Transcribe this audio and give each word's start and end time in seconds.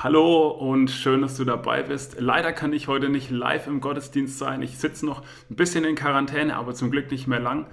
Hallo 0.00 0.46
und 0.46 0.92
schön, 0.92 1.22
dass 1.22 1.36
du 1.36 1.44
dabei 1.44 1.82
bist. 1.82 2.20
Leider 2.20 2.52
kann 2.52 2.72
ich 2.72 2.86
heute 2.86 3.08
nicht 3.08 3.32
live 3.32 3.66
im 3.66 3.80
Gottesdienst 3.80 4.38
sein. 4.38 4.62
Ich 4.62 4.78
sitze 4.78 5.04
noch 5.04 5.22
ein 5.50 5.56
bisschen 5.56 5.82
in 5.82 5.96
Quarantäne, 5.96 6.54
aber 6.54 6.72
zum 6.72 6.92
Glück 6.92 7.10
nicht 7.10 7.26
mehr 7.26 7.40
lang. 7.40 7.66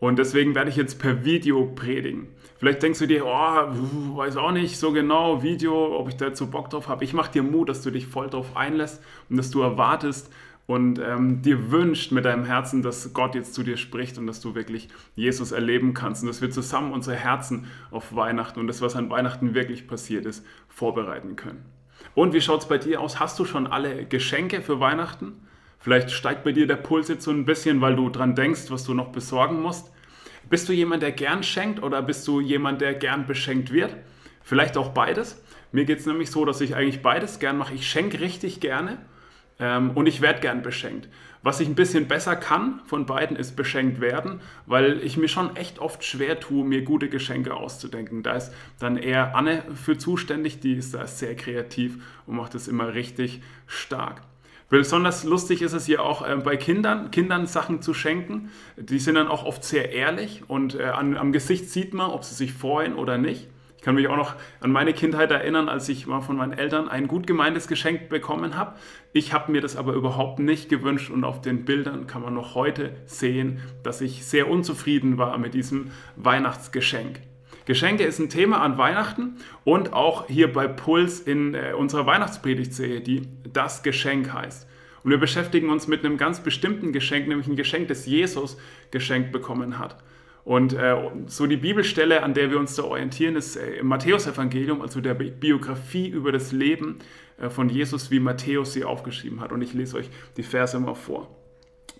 Und 0.00 0.18
deswegen 0.18 0.56
werde 0.56 0.70
ich 0.70 0.76
jetzt 0.76 0.98
per 0.98 1.24
Video 1.24 1.66
predigen. 1.66 2.34
Vielleicht 2.56 2.82
denkst 2.82 2.98
du 2.98 3.06
dir, 3.06 3.24
oh, 3.24 4.16
weiß 4.16 4.38
auch 4.38 4.50
nicht 4.50 4.76
so 4.76 4.90
genau, 4.90 5.44
Video, 5.44 5.96
ob 5.96 6.08
ich 6.08 6.16
dazu 6.16 6.50
Bock 6.50 6.68
drauf 6.68 6.88
habe. 6.88 7.04
Ich 7.04 7.12
mache 7.12 7.30
dir 7.30 7.44
Mut, 7.44 7.68
dass 7.68 7.80
du 7.82 7.92
dich 7.92 8.08
voll 8.08 8.28
drauf 8.28 8.56
einlässt 8.56 9.00
und 9.30 9.36
dass 9.36 9.52
du 9.52 9.60
erwartest, 9.60 10.32
und 10.68 10.98
ähm, 10.98 11.40
dir 11.40 11.70
wünscht 11.70 12.12
mit 12.12 12.26
deinem 12.26 12.44
Herzen, 12.44 12.82
dass 12.82 13.14
Gott 13.14 13.34
jetzt 13.34 13.54
zu 13.54 13.62
dir 13.62 13.78
spricht 13.78 14.18
und 14.18 14.26
dass 14.26 14.42
du 14.42 14.54
wirklich 14.54 14.88
Jesus 15.16 15.50
erleben 15.50 15.94
kannst 15.94 16.22
und 16.22 16.28
dass 16.28 16.42
wir 16.42 16.50
zusammen 16.50 16.92
unsere 16.92 17.16
Herzen 17.16 17.68
auf 17.90 18.14
Weihnachten 18.14 18.60
und 18.60 18.66
das, 18.66 18.82
was 18.82 18.94
an 18.94 19.08
Weihnachten 19.08 19.54
wirklich 19.54 19.88
passiert 19.88 20.26
ist, 20.26 20.44
vorbereiten 20.68 21.36
können. 21.36 21.64
Und 22.14 22.34
wie 22.34 22.42
schaut 22.42 22.60
es 22.60 22.68
bei 22.68 22.76
dir 22.76 23.00
aus? 23.00 23.18
Hast 23.18 23.38
du 23.38 23.46
schon 23.46 23.66
alle 23.66 24.04
Geschenke 24.04 24.60
für 24.60 24.78
Weihnachten? 24.78 25.40
Vielleicht 25.78 26.10
steigt 26.10 26.44
bei 26.44 26.52
dir 26.52 26.66
der 26.66 26.76
Puls 26.76 27.08
jetzt 27.08 27.24
so 27.24 27.30
ein 27.30 27.46
bisschen, 27.46 27.80
weil 27.80 27.96
du 27.96 28.10
dran 28.10 28.34
denkst, 28.34 28.66
was 28.68 28.84
du 28.84 28.92
noch 28.92 29.08
besorgen 29.08 29.62
musst. 29.62 29.90
Bist 30.50 30.68
du 30.68 30.74
jemand, 30.74 31.02
der 31.02 31.12
gern 31.12 31.42
schenkt 31.42 31.82
oder 31.82 32.02
bist 32.02 32.28
du 32.28 32.42
jemand, 32.42 32.82
der 32.82 32.92
gern 32.92 33.26
beschenkt 33.26 33.72
wird? 33.72 33.96
Vielleicht 34.42 34.76
auch 34.76 34.90
beides. 34.90 35.42
Mir 35.72 35.86
geht 35.86 36.00
es 36.00 36.06
nämlich 36.06 36.30
so, 36.30 36.44
dass 36.44 36.60
ich 36.60 36.76
eigentlich 36.76 37.00
beides 37.00 37.38
gern 37.38 37.56
mache. 37.56 37.72
Ich 37.72 37.88
schenke 37.88 38.20
richtig 38.20 38.60
gerne 38.60 38.98
ähm, 39.58 39.90
und 39.90 40.06
ich 40.06 40.20
werde 40.20 40.40
gern 40.40 40.62
beschenkt. 40.62 41.08
Was 41.42 41.60
ich 41.60 41.68
ein 41.68 41.74
bisschen 41.74 42.08
besser 42.08 42.34
kann 42.34 42.80
von 42.86 43.06
beiden 43.06 43.36
ist 43.36 43.54
beschenkt 43.54 44.00
werden, 44.00 44.40
weil 44.66 45.00
ich 45.04 45.16
mir 45.16 45.28
schon 45.28 45.54
echt 45.56 45.78
oft 45.78 46.02
schwer 46.04 46.40
tue, 46.40 46.64
mir 46.64 46.82
gute 46.82 47.08
Geschenke 47.08 47.54
auszudenken. 47.54 48.22
Da 48.22 48.34
ist 48.34 48.52
dann 48.80 48.96
eher 48.96 49.36
Anne 49.36 49.62
für 49.74 49.96
zuständig, 49.96 50.60
die 50.60 50.74
ist 50.74 50.94
da 50.94 51.06
sehr 51.06 51.36
kreativ 51.36 51.98
und 52.26 52.36
macht 52.36 52.54
es 52.54 52.66
immer 52.66 52.94
richtig 52.94 53.40
stark. 53.66 54.22
Besonders 54.68 55.24
lustig 55.24 55.62
ist 55.62 55.72
es 55.72 55.86
hier 55.86 56.02
auch 56.02 56.26
äh, 56.26 56.36
bei 56.36 56.56
Kindern, 56.56 57.10
Kindern 57.10 57.46
Sachen 57.46 57.80
zu 57.80 57.94
schenken. 57.94 58.50
Die 58.76 58.98
sind 58.98 59.14
dann 59.14 59.28
auch 59.28 59.44
oft 59.44 59.64
sehr 59.64 59.92
ehrlich 59.92 60.42
und 60.48 60.74
äh, 60.74 60.84
an, 60.84 61.16
am 61.16 61.32
Gesicht 61.32 61.70
sieht 61.70 61.94
man, 61.94 62.10
ob 62.10 62.24
sie 62.24 62.34
sich 62.34 62.52
freuen 62.52 62.94
oder 62.94 63.16
nicht. 63.16 63.48
Ich 63.78 63.84
kann 63.84 63.94
mich 63.94 64.08
auch 64.08 64.16
noch 64.16 64.34
an 64.58 64.72
meine 64.72 64.92
Kindheit 64.92 65.30
erinnern, 65.30 65.68
als 65.68 65.88
ich 65.88 66.08
mal 66.08 66.20
von 66.20 66.36
meinen 66.36 66.52
Eltern 66.52 66.88
ein 66.88 67.06
gut 67.06 67.28
gemeintes 67.28 67.68
Geschenk 67.68 68.08
bekommen 68.08 68.56
habe. 68.56 68.76
Ich 69.12 69.32
habe 69.32 69.52
mir 69.52 69.60
das 69.60 69.76
aber 69.76 69.92
überhaupt 69.92 70.40
nicht 70.40 70.68
gewünscht 70.68 71.10
und 71.10 71.22
auf 71.22 71.40
den 71.40 71.64
Bildern 71.64 72.08
kann 72.08 72.22
man 72.22 72.34
noch 72.34 72.56
heute 72.56 72.90
sehen, 73.06 73.60
dass 73.84 74.00
ich 74.00 74.26
sehr 74.26 74.50
unzufrieden 74.50 75.16
war 75.16 75.38
mit 75.38 75.54
diesem 75.54 75.92
Weihnachtsgeschenk. 76.16 77.20
Geschenke 77.66 78.02
ist 78.02 78.18
ein 78.18 78.28
Thema 78.30 78.62
an 78.62 78.78
Weihnachten 78.78 79.36
und 79.62 79.92
auch 79.92 80.26
hier 80.26 80.52
bei 80.52 80.66
Puls 80.66 81.20
in 81.20 81.54
äh, 81.54 81.72
unserer 81.76 82.04
Weihnachtspredigtserie, 82.04 83.00
die 83.00 83.28
das 83.52 83.84
Geschenk 83.84 84.32
heißt. 84.32 84.66
Und 85.04 85.12
wir 85.12 85.18
beschäftigen 85.18 85.70
uns 85.70 85.86
mit 85.86 86.04
einem 86.04 86.16
ganz 86.16 86.40
bestimmten 86.40 86.92
Geschenk, 86.92 87.28
nämlich 87.28 87.46
ein 87.46 87.54
Geschenk, 87.54 87.86
das 87.86 88.06
Jesus 88.06 88.58
geschenkt 88.90 89.30
bekommen 89.30 89.78
hat. 89.78 90.02
Und 90.48 90.72
äh, 90.72 90.96
so 91.26 91.46
die 91.46 91.58
Bibelstelle, 91.58 92.22
an 92.22 92.32
der 92.32 92.50
wir 92.50 92.58
uns 92.58 92.74
da 92.74 92.84
orientieren, 92.84 93.36
ist 93.36 93.56
äh, 93.56 93.80
im 93.80 93.88
Matthäusevangelium, 93.88 94.80
also 94.80 95.02
der 95.02 95.12
Biografie 95.12 96.08
über 96.08 96.32
das 96.32 96.52
Leben 96.52 97.00
äh, 97.36 97.50
von 97.50 97.68
Jesus, 97.68 98.10
wie 98.10 98.18
Matthäus 98.18 98.72
sie 98.72 98.82
aufgeschrieben 98.82 99.42
hat. 99.42 99.52
Und 99.52 99.60
ich 99.60 99.74
lese 99.74 99.98
euch 99.98 100.08
die 100.38 100.42
Verse 100.42 100.80
mal 100.80 100.94
vor. 100.94 101.28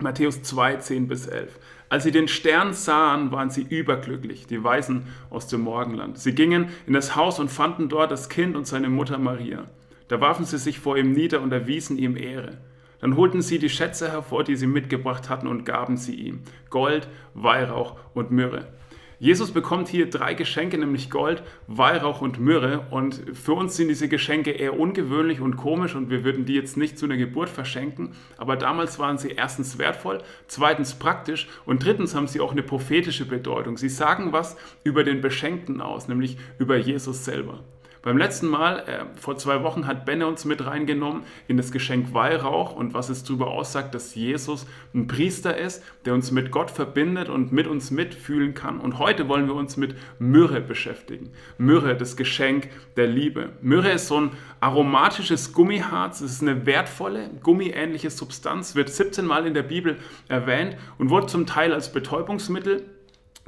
Matthäus 0.00 0.42
2, 0.42 0.76
10 0.76 1.08
bis 1.08 1.26
11. 1.26 1.60
Als 1.90 2.04
sie 2.04 2.10
den 2.10 2.26
Stern 2.26 2.72
sahen, 2.72 3.32
waren 3.32 3.50
sie 3.50 3.66
überglücklich, 3.68 4.46
die 4.46 4.64
Weisen 4.64 5.08
aus 5.28 5.46
dem 5.48 5.60
Morgenland. 5.60 6.16
Sie 6.16 6.34
gingen 6.34 6.70
in 6.86 6.94
das 6.94 7.16
Haus 7.16 7.38
und 7.38 7.50
fanden 7.50 7.90
dort 7.90 8.10
das 8.10 8.30
Kind 8.30 8.56
und 8.56 8.66
seine 8.66 8.88
Mutter 8.88 9.18
Maria. 9.18 9.66
Da 10.08 10.22
warfen 10.22 10.46
sie 10.46 10.56
sich 10.56 10.78
vor 10.78 10.96
ihm 10.96 11.12
nieder 11.12 11.42
und 11.42 11.52
erwiesen 11.52 11.98
ihm 11.98 12.16
Ehre. 12.16 12.56
Dann 13.00 13.16
holten 13.16 13.42
sie 13.42 13.58
die 13.58 13.70
Schätze 13.70 14.10
hervor, 14.10 14.44
die 14.44 14.56
sie 14.56 14.66
mitgebracht 14.66 15.28
hatten, 15.28 15.46
und 15.46 15.64
gaben 15.64 15.96
sie 15.96 16.14
ihm. 16.14 16.40
Gold, 16.70 17.08
Weihrauch 17.34 17.96
und 18.14 18.30
Myrrhe. 18.30 18.68
Jesus 19.20 19.50
bekommt 19.50 19.88
hier 19.88 20.08
drei 20.08 20.34
Geschenke, 20.34 20.78
nämlich 20.78 21.10
Gold, 21.10 21.42
Weihrauch 21.66 22.20
und 22.20 22.38
Myrrhe. 22.38 22.86
Und 22.90 23.20
für 23.34 23.54
uns 23.54 23.76
sind 23.76 23.88
diese 23.88 24.08
Geschenke 24.08 24.52
eher 24.52 24.78
ungewöhnlich 24.78 25.40
und 25.40 25.56
komisch 25.56 25.96
und 25.96 26.08
wir 26.08 26.22
würden 26.22 26.44
die 26.44 26.54
jetzt 26.54 26.76
nicht 26.76 26.96
zu 26.96 27.06
einer 27.06 27.16
Geburt 27.16 27.48
verschenken. 27.48 28.14
Aber 28.36 28.54
damals 28.54 29.00
waren 29.00 29.18
sie 29.18 29.30
erstens 29.30 29.76
wertvoll, 29.76 30.22
zweitens 30.46 30.94
praktisch 30.94 31.48
und 31.66 31.84
drittens 31.84 32.14
haben 32.14 32.28
sie 32.28 32.40
auch 32.40 32.52
eine 32.52 32.62
prophetische 32.62 33.26
Bedeutung. 33.26 33.76
Sie 33.76 33.88
sagen 33.88 34.32
was 34.32 34.56
über 34.84 35.02
den 35.02 35.20
Beschenkten 35.20 35.80
aus, 35.80 36.06
nämlich 36.06 36.38
über 36.60 36.76
Jesus 36.76 37.24
selber. 37.24 37.64
Beim 38.02 38.16
letzten 38.16 38.46
Mal, 38.46 38.80
äh, 38.80 39.04
vor 39.20 39.36
zwei 39.36 39.62
Wochen, 39.62 39.86
hat 39.86 40.04
Benne 40.04 40.26
uns 40.26 40.44
mit 40.44 40.64
reingenommen 40.64 41.22
in 41.48 41.56
das 41.56 41.72
Geschenk 41.72 42.14
Weihrauch 42.14 42.74
und 42.74 42.94
was 42.94 43.08
es 43.08 43.24
darüber 43.24 43.48
aussagt, 43.48 43.94
dass 43.94 44.14
Jesus 44.14 44.66
ein 44.94 45.06
Priester 45.08 45.56
ist, 45.56 45.82
der 46.04 46.14
uns 46.14 46.30
mit 46.30 46.50
Gott 46.50 46.70
verbindet 46.70 47.28
und 47.28 47.52
mit 47.52 47.66
uns 47.66 47.90
mitfühlen 47.90 48.54
kann. 48.54 48.80
Und 48.80 48.98
heute 48.98 49.28
wollen 49.28 49.46
wir 49.46 49.54
uns 49.54 49.76
mit 49.76 49.96
Myrrhe 50.18 50.60
beschäftigen. 50.60 51.32
Myrrhe, 51.58 51.96
das 51.96 52.16
Geschenk 52.16 52.68
der 52.96 53.08
Liebe. 53.08 53.50
Myrrhe 53.62 53.92
ist 53.92 54.08
so 54.08 54.20
ein 54.20 54.30
aromatisches 54.60 55.52
Gummiharz, 55.52 56.20
es 56.20 56.32
ist 56.32 56.42
eine 56.42 56.66
wertvolle, 56.66 57.30
gummiähnliche 57.42 58.10
Substanz, 58.10 58.74
wird 58.74 58.90
17 58.90 59.26
Mal 59.26 59.46
in 59.46 59.54
der 59.54 59.62
Bibel 59.62 59.96
erwähnt 60.28 60.76
und 60.98 61.10
wurde 61.10 61.26
zum 61.26 61.46
Teil 61.46 61.72
als 61.72 61.92
Betäubungsmittel 61.92 62.84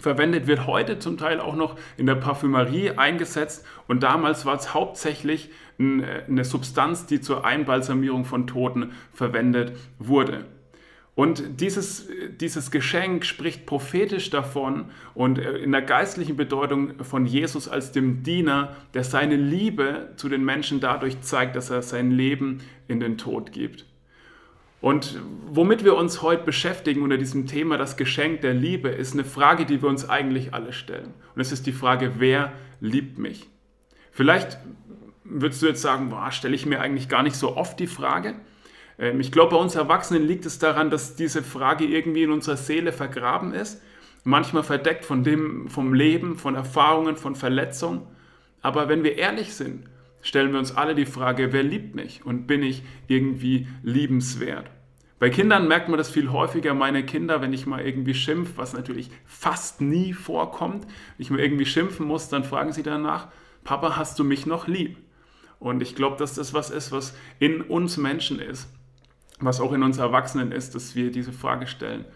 verwendet, 0.01 0.47
wird 0.47 0.67
heute 0.67 0.99
zum 0.99 1.19
Teil 1.19 1.41
auch 1.41 1.57
noch 1.57 1.77
in 1.97 2.07
der 2.07 2.15
Parfümerie 2.15 2.93
eingesetzt 2.93 3.65
und 3.87 4.03
damals 4.03 4.47
war 4.47 4.57
es 4.57 4.75
hauptsächlich 4.75 5.51
äh, 5.79 5.83
eine 6.29 6.45
Substanz, 6.45 7.07
die 7.07 7.21
zur 7.21 7.45
Einbalsamierung 7.45 8.25
von 8.25 8.47
Toten 8.47 8.93
verwendet 9.13 9.73
wurde. 9.99 10.45
Und 11.21 11.61
dieses, 11.61 12.09
dieses 12.41 12.71
Geschenk 12.71 13.27
spricht 13.27 13.67
prophetisch 13.67 14.31
davon 14.31 14.87
und 15.13 15.39
äh, 15.39 15.59
in 15.59 15.73
der 15.73 15.83
geistlichen 15.83 16.37
Bedeutung 16.37 17.05
von 17.05 17.27
Jesus 17.27 17.69
als 17.69 17.93
dem 17.93 18.23
Diener, 18.23 18.77
der 18.95 19.05
seine 19.05 19.37
Liebe 19.37 20.13
zu 20.17 20.29
den 20.29 20.45
Menschen 20.45 20.81
dadurch 20.81 21.21
zeigt, 21.21 21.57
dass 21.57 21.69
er 21.69 21.83
sein 21.83 22.11
Leben 22.11 22.61
in 22.89 23.01
den 23.01 23.19
Tod 23.19 23.53
gibt. 23.53 23.85
Und 24.81 25.21
womit 25.47 25.85
wir 25.85 25.95
uns 25.97 26.23
heute 26.23 26.45
beschäftigen 26.45 27.03
unter 27.03 27.19
diesem 27.19 27.47
Thema, 27.47 27.77
das 27.77 27.97
Geschenk 27.97 28.41
der 28.41 28.55
Liebe, 28.55 28.89
ist 28.89 29.13
eine 29.13 29.25
Frage, 29.25 29.67
die 29.67 29.83
wir 29.83 29.89
uns 29.89 30.09
eigentlich 30.09 30.55
alle 30.55 30.73
stellen. 30.73 31.13
Und 31.35 31.41
es 31.41 31.53
ist 31.53 31.67
die 31.67 31.73
Frage, 31.73 32.15
wer 32.19 32.53
liebt 32.81 33.19
mich? 33.19 33.49
Vielleicht 34.11 34.59
würdest 35.25 35.63
du 35.63 35.67
jetzt 35.67 35.83
sagen, 35.83 36.15
stelle 36.31 36.55
ich 36.55 36.67
mir 36.67 36.81
eigentlich 36.81 37.09
gar 37.09 37.23
nicht 37.23 37.37
so 37.37 37.57
oft 37.57 37.79
die 37.79 37.87
Frage. 37.87 38.37
Ähm, 38.99 39.21
ich 39.21 39.33
glaube, 39.33 39.57
bei 39.57 39.61
uns 39.61 39.75
Erwachsenen 39.75 40.27
liegt 40.27 40.47
es 40.47 40.59
daran, 40.59 40.91
dass 40.91 41.15
diese 41.15 41.43
Frage 41.43 41.85
irgendwie 41.85 42.23
in 42.23 42.31
unserer 42.31 42.57
Seele 42.57 42.93
vergraben 42.93 43.53
ist, 43.53 43.83
manchmal 44.25 44.63
verdeckt 44.63 45.05
von 45.05 45.25
dem, 45.25 45.69
vom 45.69 45.93
Leben, 45.95 46.37
von 46.37 46.55
Erfahrungen, 46.55 47.17
von 47.17 47.35
Verletzungen. 47.35 48.03
Aber 48.63 48.89
wenn 48.89 49.05
wir 49.05 49.17
ehrlich 49.17 49.55
sind, 49.55 49.85
stellen 50.23 50.53
wir 50.53 50.59
uns 50.59 50.77
alle 50.77 50.95
die 50.95 51.07
Frage, 51.07 51.53
wer 51.53 51.63
liebt 51.63 51.95
mich 51.95 52.25
und 52.25 52.47
bin 52.47 52.63
ich 52.63 52.83
irgendwie 53.09 53.69
liebenswert? 53.83 54.71
Bei 55.21 55.29
Kindern 55.29 55.69
merkt 55.69 55.91
man 55.91 55.99
das 55.99 56.11
viel 56.11 56.33
häufiger. 56.33 56.73
Meine 56.73 57.05
Kinder, 57.05 57.43
wenn 57.43 57.53
ich 57.53 57.67
mal 57.67 57.85
irgendwie 57.85 58.15
schimpf, 58.15 58.53
was 58.57 58.73
natürlich 58.73 59.11
fast 59.27 59.83
nie 59.83 60.15
vorkommt, 60.15 60.85
wenn 60.85 60.93
ich 61.19 61.31
mal 61.31 61.41
irgendwie 61.41 61.67
schimpfen 61.67 62.07
muss, 62.07 62.31
dann 62.31 62.43
fragen 62.43 62.73
sie 62.73 62.83
danach, 62.83 63.29
Papa, 63.63 63.97
hast 63.97 64.19
du 64.19 64.25
mich 64.25 64.47
noch 64.47 64.67
lieb? 64.67 64.97
Und 65.59 65.83
ich 65.83 65.95
glaube, 65.95 66.17
dass 66.17 66.35
das 66.35 66.55
was 66.55 66.71
ist, 66.71 66.91
was 66.91 67.15
in 67.39 67.61
uns 67.61 67.99
Menschen 67.99 68.41
ist, 68.41 68.73
was 69.41 69.61
auch 69.61 69.75
in 69.75 69.83
uns 69.83 69.99
Erwachsenen 69.99 70.53
ist, 70.53 70.75
dass 70.75 70.97
wir 70.97 71.13
diese 71.13 71.35
Frage 71.35 71.67
stellen. 71.67 72.07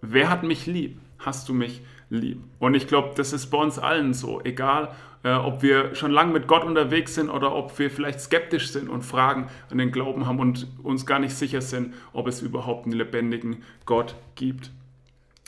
Wer 0.00 0.30
hat 0.30 0.44
mich 0.44 0.66
lieb? 0.66 1.00
Hast 1.18 1.48
du 1.48 1.52
mich 1.52 1.82
lieb? 2.10 2.44
Und 2.60 2.74
ich 2.74 2.86
glaube, 2.86 3.14
das 3.16 3.32
ist 3.32 3.48
bei 3.48 3.58
uns 3.58 3.80
allen 3.80 4.14
so, 4.14 4.40
egal 4.44 4.94
ob 5.32 5.62
wir 5.62 5.94
schon 5.94 6.10
lange 6.10 6.32
mit 6.32 6.46
Gott 6.46 6.64
unterwegs 6.64 7.14
sind 7.14 7.30
oder 7.30 7.54
ob 7.54 7.78
wir 7.78 7.90
vielleicht 7.90 8.20
skeptisch 8.20 8.70
sind 8.70 8.88
und 8.88 9.02
Fragen 9.02 9.48
an 9.70 9.78
den 9.78 9.92
Glauben 9.92 10.26
haben 10.26 10.38
und 10.38 10.66
uns 10.82 11.06
gar 11.06 11.18
nicht 11.18 11.34
sicher 11.34 11.60
sind, 11.60 11.94
ob 12.12 12.26
es 12.28 12.42
überhaupt 12.42 12.86
einen 12.86 12.94
lebendigen 12.94 13.62
Gott 13.84 14.14
gibt. 14.34 14.70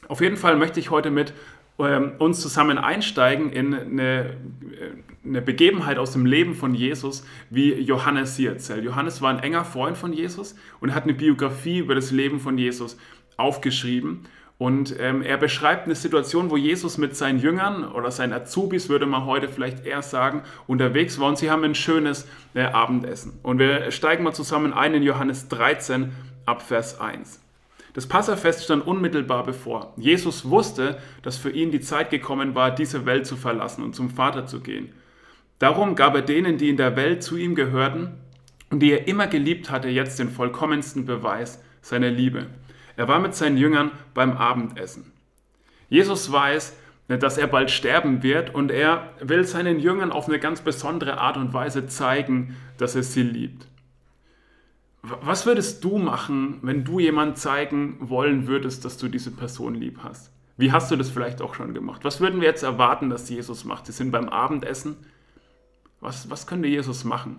Auf 0.08 0.20
jeden 0.20 0.36
Fall 0.36 0.56
möchte 0.56 0.80
ich 0.80 0.90
heute 0.90 1.10
mit 1.10 1.32
ähm, 1.78 2.12
uns 2.18 2.40
zusammen 2.40 2.78
einsteigen 2.78 3.52
in 3.52 3.74
eine, 3.74 4.36
eine 5.24 5.42
Begebenheit 5.42 5.98
aus 5.98 6.12
dem 6.12 6.26
Leben 6.26 6.54
von 6.54 6.74
Jesus, 6.74 7.24
wie 7.50 7.74
Johannes 7.74 8.36
sie 8.36 8.46
erzählt. 8.46 8.84
Johannes 8.84 9.22
war 9.22 9.30
ein 9.30 9.38
enger 9.38 9.64
Freund 9.64 9.96
von 9.96 10.12
Jesus 10.12 10.56
und 10.80 10.94
hat 10.94 11.04
eine 11.04 11.14
Biografie 11.14 11.78
über 11.78 11.94
das 11.94 12.10
Leben 12.10 12.40
von 12.40 12.58
Jesus 12.58 12.96
aufgeschrieben. 13.36 14.24
Und 14.58 14.98
ähm, 14.98 15.22
er 15.22 15.36
beschreibt 15.36 15.84
eine 15.84 15.94
Situation, 15.94 16.50
wo 16.50 16.56
Jesus 16.56 16.98
mit 16.98 17.16
seinen 17.16 17.38
Jüngern 17.38 17.84
oder 17.84 18.10
seinen 18.10 18.32
Azubis, 18.32 18.88
würde 18.88 19.06
man 19.06 19.24
heute 19.24 19.48
vielleicht 19.48 19.86
eher 19.86 20.02
sagen, 20.02 20.42
unterwegs 20.66 21.20
war 21.20 21.28
und 21.28 21.38
sie 21.38 21.48
haben 21.48 21.62
ein 21.62 21.76
schönes 21.76 22.26
äh, 22.54 22.62
Abendessen. 22.62 23.38
Und 23.44 23.60
wir 23.60 23.92
steigen 23.92 24.24
mal 24.24 24.34
zusammen 24.34 24.72
ein 24.72 24.94
in 24.94 25.04
Johannes 25.04 25.46
13 25.48 26.10
ab 26.44 26.62
Vers 26.62 27.00
1. 27.00 27.40
Das 27.94 28.08
Passafest 28.08 28.64
stand 28.64 28.84
unmittelbar 28.84 29.44
bevor. 29.44 29.92
Jesus 29.96 30.50
wusste, 30.50 30.98
dass 31.22 31.36
für 31.36 31.50
ihn 31.50 31.70
die 31.70 31.80
Zeit 31.80 32.10
gekommen 32.10 32.56
war, 32.56 32.72
diese 32.72 33.06
Welt 33.06 33.26
zu 33.26 33.36
verlassen 33.36 33.84
und 33.84 33.94
zum 33.94 34.10
Vater 34.10 34.46
zu 34.46 34.60
gehen. 34.60 34.92
Darum 35.60 35.94
gab 35.94 36.14
er 36.14 36.22
denen, 36.22 36.58
die 36.58 36.68
in 36.68 36.76
der 36.76 36.96
Welt 36.96 37.22
zu 37.22 37.36
ihm 37.36 37.54
gehörten 37.54 38.14
und 38.70 38.80
die 38.80 38.92
er 38.92 39.06
immer 39.06 39.28
geliebt 39.28 39.70
hatte, 39.70 39.88
jetzt 39.88 40.18
den 40.18 40.30
vollkommensten 40.30 41.06
Beweis 41.06 41.62
seiner 41.80 42.10
Liebe. 42.10 42.46
Er 42.98 43.06
war 43.06 43.20
mit 43.20 43.32
seinen 43.32 43.56
Jüngern 43.56 43.92
beim 44.12 44.36
Abendessen. 44.36 45.12
Jesus 45.88 46.32
weiß, 46.32 46.76
dass 47.06 47.38
er 47.38 47.46
bald 47.46 47.70
sterben 47.70 48.24
wird 48.24 48.52
und 48.52 48.72
er 48.72 49.14
will 49.20 49.44
seinen 49.44 49.78
Jüngern 49.78 50.10
auf 50.10 50.26
eine 50.26 50.40
ganz 50.40 50.62
besondere 50.62 51.18
Art 51.18 51.36
und 51.36 51.54
Weise 51.54 51.86
zeigen, 51.86 52.56
dass 52.76 52.96
er 52.96 53.04
sie 53.04 53.22
liebt. 53.22 53.68
Was 55.02 55.46
würdest 55.46 55.84
du 55.84 55.98
machen, 55.98 56.58
wenn 56.62 56.82
du 56.82 56.98
jemand 56.98 57.38
zeigen 57.38 57.98
wollen 58.00 58.48
würdest, 58.48 58.84
dass 58.84 58.98
du 58.98 59.06
diese 59.06 59.30
Person 59.30 59.76
lieb 59.76 60.00
hast? 60.02 60.32
Wie 60.56 60.72
hast 60.72 60.90
du 60.90 60.96
das 60.96 61.08
vielleicht 61.08 61.40
auch 61.40 61.54
schon 61.54 61.74
gemacht? 61.74 62.04
Was 62.04 62.20
würden 62.20 62.40
wir 62.40 62.48
jetzt 62.48 62.64
erwarten, 62.64 63.10
dass 63.10 63.30
Jesus 63.30 63.64
macht? 63.64 63.86
Sie 63.86 63.92
sind 63.92 64.10
beim 64.10 64.28
Abendessen. 64.28 64.96
Was, 66.00 66.28
was 66.30 66.48
könnte 66.48 66.66
Jesus 66.66 67.04
machen? 67.04 67.38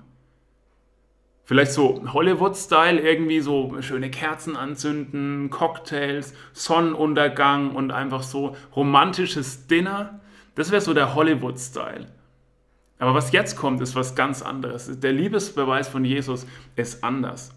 Vielleicht 1.50 1.72
so 1.72 2.04
Hollywood-Style, 2.14 3.02
irgendwie 3.02 3.40
so 3.40 3.76
schöne 3.82 4.12
Kerzen 4.12 4.56
anzünden, 4.56 5.50
Cocktails, 5.50 6.36
Sonnenuntergang 6.54 7.72
und 7.72 7.90
einfach 7.90 8.22
so 8.22 8.56
romantisches 8.76 9.66
Dinner. 9.66 10.20
Das 10.54 10.70
wäre 10.70 10.80
so 10.80 10.94
der 10.94 11.16
Hollywood-Style. 11.16 12.06
Aber 13.00 13.16
was 13.16 13.32
jetzt 13.32 13.56
kommt, 13.56 13.82
ist 13.82 13.96
was 13.96 14.14
ganz 14.14 14.44
anderes. 14.44 15.00
Der 15.00 15.12
Liebesbeweis 15.12 15.88
von 15.88 16.06
Jesus 16.06 16.46
ist 16.76 17.04
anders. 17.04 17.52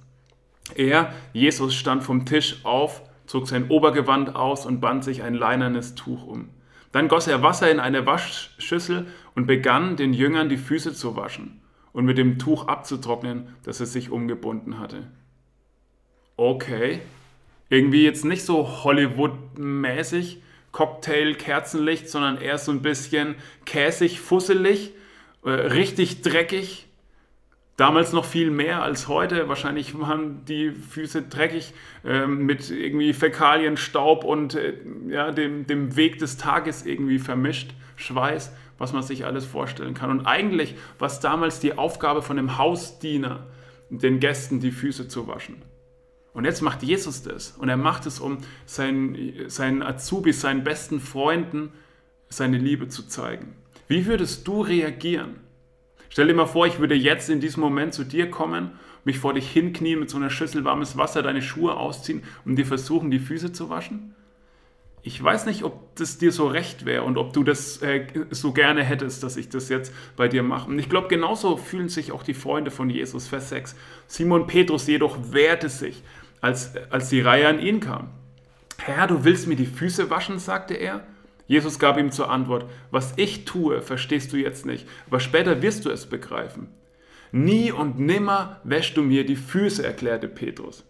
Er, 0.75 1.13
Jesus, 1.35 1.75
stand 1.75 2.03
vom 2.03 2.25
Tisch 2.25 2.65
auf, 2.65 3.03
zog 3.27 3.47
sein 3.47 3.69
Obergewand 3.69 4.35
aus 4.35 4.65
und 4.65 4.81
band 4.81 5.05
sich 5.05 5.23
ein 5.23 5.35
leinernes 5.35 5.97
Tuch 5.97 6.27
um. 6.27 6.49
Dann 6.93 7.09
goss 7.09 7.27
er 7.27 7.43
Wasser 7.43 7.71
in 7.71 7.79
eine 7.79 8.07
Waschschüssel 8.07 9.09
und 9.35 9.47
begann, 9.47 9.97
den 9.97 10.15
Jüngern 10.15 10.49
die 10.49 10.57
Füße 10.57 10.95
zu 10.95 11.15
waschen 11.15 11.62
und 11.93 12.05
mit 12.05 12.19
dem 12.19 12.39
Tuch 12.39 12.69
abzutrocknen, 12.69 13.55
das 13.65 13.81
er 13.81 13.87
sich 13.87 14.11
umgebunden 14.11 14.79
hatte. 14.79 15.07
Okay, 16.37 17.01
irgendwie 17.69 18.05
jetzt 18.05 18.25
nicht 18.25 18.45
so 18.45 18.85
Hollywood-mäßig, 18.85 20.43
Cocktail, 20.73 21.35
Kerzenlicht, 21.35 22.09
sondern 22.09 22.39
eher 22.39 22.59
so 22.59 22.73
ein 22.73 22.83
bisschen 22.83 23.35
käsig, 23.67 24.21
fusselig, 24.21 24.93
äh, 25.45 25.51
richtig 25.51 26.23
dreckig. 26.23 26.87
Damals 27.77 28.13
noch 28.13 28.25
viel 28.25 28.51
mehr 28.51 28.83
als 28.83 29.09
heute. 29.09 29.49
Wahrscheinlich 29.49 29.99
waren 29.99 30.45
die 30.45 30.71
Füße 30.71 31.23
dreckig 31.23 31.73
äh, 32.05 32.27
mit 32.27 32.71
irgendwie 32.71 33.13
Fäkalien, 33.13 33.77
Staub 33.77 34.25
und 34.25 34.55
äh, 34.55 34.75
ja, 35.09 35.31
dem, 35.31 35.67
dem 35.67 35.97
Weg 35.97 36.19
des 36.19 36.37
Tages 36.37 36.85
irgendwie 36.87 37.19
vermischt. 37.19 37.73
Schweiß, 37.97 38.53
was 38.79 38.93
man 38.93 39.03
sich 39.03 39.25
alles 39.25 39.45
vorstellen 39.45 39.95
kann. 39.95 40.11
Und 40.11 40.27
eigentlich 40.27 40.75
war 40.99 41.07
es 41.07 41.21
damals 41.21 41.61
die 41.61 41.79
Aufgabe 41.79 42.23
von 42.23 42.37
dem 42.37 42.59
Hausdiener, 42.59 43.47
den 43.91 44.21
Gästen 44.21 44.61
die 44.61 44.73
Füße 44.73 45.09
zu 45.09 45.27
waschen. 45.27 45.63
Und 46.33 46.45
jetzt 46.45 46.63
macht 46.63 46.83
Jesus 46.83 47.23
das. 47.23 47.53
Und 47.53 47.69
er 47.69 47.77
macht 47.77 48.07
es, 48.07 48.21
um 48.21 48.39
seinen, 48.65 49.49
seinen 49.49 49.83
Azubis, 49.83 50.41
seinen 50.41 50.65
besten 50.65 51.01
Freunden 51.01 51.73
seine 52.29 52.59
Liebe 52.59 52.89
zu 52.89 53.07
zeigen. 53.07 53.55
Wie 53.89 54.07
würdest 54.07 54.49
du 54.49 54.63
reagieren? 54.63 55.37
Stell 56.09 56.27
dir 56.27 56.35
mal 56.35 56.47
vor, 56.47 56.67
ich 56.67 56.79
würde 56.79 56.95
jetzt 56.95 57.31
in 57.31 57.41
diesem 57.41 57.61
Moment 57.61 57.95
zu 57.95 58.05
dir 58.05 58.31
kommen, 58.31 58.73
mich 59.05 59.19
vor 59.19 59.35
dich 59.35 59.51
hinknien 59.51 60.01
mit 60.01 60.11
so 60.11 60.17
einer 60.17 60.31
Schüssel 60.31 60.65
warmes 60.65 60.97
Wasser, 60.97 61.23
deine 61.23 61.43
Schuhe 61.43 61.77
ausziehen 61.77 62.23
und 62.45 62.57
dir 62.57 62.67
versuchen, 62.67 63.11
die 63.11 63.19
Füße 63.19 63.53
zu 63.53 63.69
waschen? 63.69 64.15
Ich 65.05 65.23
weiß 65.23 65.47
nicht, 65.47 65.65
ob 65.65 65.97
das 65.97 66.19
dir 66.19 66.31
so 66.31 66.47
recht 66.47 66.85
wäre 66.85 67.03
und 67.03 67.19
ob 67.19 67.33
du 67.33 67.43
das 67.43 67.83
äh, 67.83 68.07
so 68.31 68.53
gerne 68.53 68.85
hättest, 68.85 69.25
dass 69.25 69.37
ich 69.37 69.49
das 69.49 69.69
jetzt 69.69 69.93
bei 70.17 70.29
dir 70.29 70.45
mache. 70.45 70.71
Und 70.71 70.79
ich 70.79 70.89
glaube, 70.89 71.09
genauso 71.09 71.57
fühlen 71.57 71.89
sich 71.89 72.13
auch 72.13 72.23
die 72.23 72.35
Freunde 72.35 72.71
von 72.71 72.89
Jesus, 72.89 73.27
Vers 73.27 73.49
6. 73.49 73.75
Simon 74.07 74.47
Petrus 74.47 74.87
jedoch 74.87 75.17
wehrte 75.33 75.69
sich, 75.69 76.03
als, 76.41 76.75
als 76.91 77.09
die 77.09 77.21
Reihe 77.21 77.49
an 77.49 77.59
ihn 77.59 77.81
kam. 77.81 78.11
Herr, 78.79 79.09
du 79.09 79.25
willst 79.25 79.49
mir 79.49 79.57
die 79.57 79.67
Füße 79.67 80.09
waschen, 80.09 80.39
sagte 80.39 80.75
er. 80.75 81.05
Jesus 81.49 81.81
gab 81.81 81.99
ihm 81.99 82.13
zur 82.13 82.31
Antwort, 82.31 82.67
was 82.93 83.13
ich 83.17 83.45
tue, 83.45 83.83
verstehst 83.83 84.33
du 84.33 84.37
jetzt 84.37 84.65
nicht, 84.65 84.87
aber 85.07 85.21
später 85.21 85.61
wirst 85.63 85.85
du 85.85 85.91
es 85.91 86.07
begreifen. 86.07 86.69
Nie 87.33 87.73
und 87.73 87.99
nimmer 87.99 88.61
wäschst 88.63 88.97
du 88.97 89.03
mir 89.03 89.27
die 89.27 89.37
Füße, 89.37 89.85
erklärte 89.85 90.29
Petrus. 90.29 90.85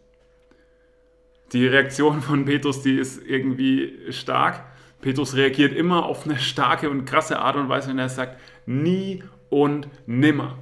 Die 1.52 1.66
Reaktion 1.66 2.22
von 2.22 2.44
Petrus, 2.44 2.82
die 2.82 2.96
ist 2.96 3.22
irgendwie 3.26 3.92
stark. 4.10 4.64
Petrus 5.00 5.34
reagiert 5.34 5.74
immer 5.74 6.06
auf 6.06 6.24
eine 6.24 6.38
starke 6.38 6.88
und 6.88 7.04
krasse 7.04 7.38
Art 7.38 7.56
und 7.56 7.68
Weise, 7.68 7.90
wenn 7.90 7.98
er 7.98 8.08
sagt, 8.08 8.38
nie 8.66 9.22
und 9.50 9.88
nimmer. 10.06 10.58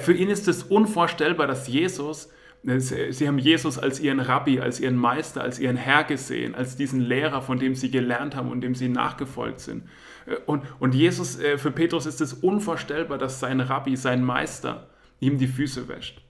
Für 0.00 0.12
ihn 0.12 0.28
ist 0.28 0.48
es 0.48 0.64
unvorstellbar, 0.64 1.46
dass 1.46 1.68
Jesus 1.68 2.30
Sie 2.62 3.28
haben 3.28 3.38
Jesus 3.38 3.78
als 3.78 4.00
ihren 4.00 4.18
Rabbi, 4.18 4.60
als 4.60 4.80
ihren 4.80 4.96
Meister, 4.96 5.42
als 5.42 5.58
ihren 5.60 5.76
Herr 5.76 6.04
gesehen, 6.04 6.54
als 6.54 6.76
diesen 6.76 7.00
Lehrer, 7.00 7.40
von 7.40 7.58
dem 7.58 7.74
sie 7.74 7.90
gelernt 7.90 8.34
haben 8.34 8.50
und 8.50 8.62
dem 8.62 8.74
sie 8.74 8.88
nachgefolgt 8.88 9.60
sind. 9.60 9.84
Und, 10.44 10.64
und 10.80 10.94
Jesus, 10.94 11.38
äh, 11.38 11.56
für 11.56 11.70
Petrus 11.70 12.04
ist 12.04 12.20
es 12.20 12.34
unvorstellbar, 12.34 13.16
dass 13.16 13.40
sein 13.40 13.60
Rabbi, 13.60 13.96
sein 13.96 14.24
Meister, 14.24 14.90
ihm 15.20 15.38
die 15.38 15.46
Füße 15.46 15.88
wäscht. 15.88 16.20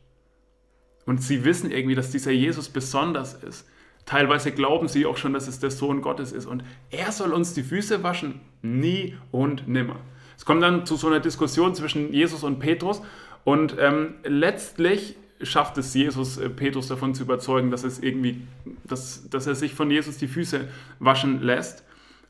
Und 1.06 1.22
sie 1.22 1.44
wissen 1.44 1.70
irgendwie, 1.70 1.94
dass 1.94 2.10
dieser 2.10 2.30
Jesus 2.30 2.68
besonders 2.68 3.34
ist. 3.34 3.66
Teilweise 4.08 4.52
glauben 4.52 4.88
sie 4.88 5.04
auch 5.04 5.18
schon, 5.18 5.34
dass 5.34 5.48
es 5.48 5.60
der 5.60 5.70
Sohn 5.70 6.00
Gottes 6.00 6.32
ist. 6.32 6.46
Und 6.46 6.64
er 6.90 7.12
soll 7.12 7.34
uns 7.34 7.52
die 7.52 7.62
Füße 7.62 8.02
waschen? 8.02 8.40
Nie 8.62 9.18
und 9.32 9.68
nimmer. 9.68 9.96
Es 10.34 10.46
kommt 10.46 10.62
dann 10.62 10.86
zu 10.86 10.96
so 10.96 11.08
einer 11.08 11.20
Diskussion 11.20 11.74
zwischen 11.74 12.10
Jesus 12.10 12.42
und 12.42 12.58
Petrus. 12.58 13.02
Und 13.44 13.76
ähm, 13.78 14.14
letztlich 14.24 15.16
schafft 15.42 15.76
es 15.76 15.92
Jesus, 15.92 16.38
äh, 16.38 16.48
Petrus 16.48 16.88
davon 16.88 17.14
zu 17.14 17.24
überzeugen, 17.24 17.70
dass, 17.70 17.84
es 17.84 17.98
irgendwie, 17.98 18.40
dass, 18.84 19.28
dass 19.28 19.46
er 19.46 19.54
sich 19.54 19.74
von 19.74 19.90
Jesus 19.90 20.16
die 20.16 20.26
Füße 20.26 20.68
waschen 21.00 21.42
lässt. 21.42 21.84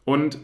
Und 0.04 0.40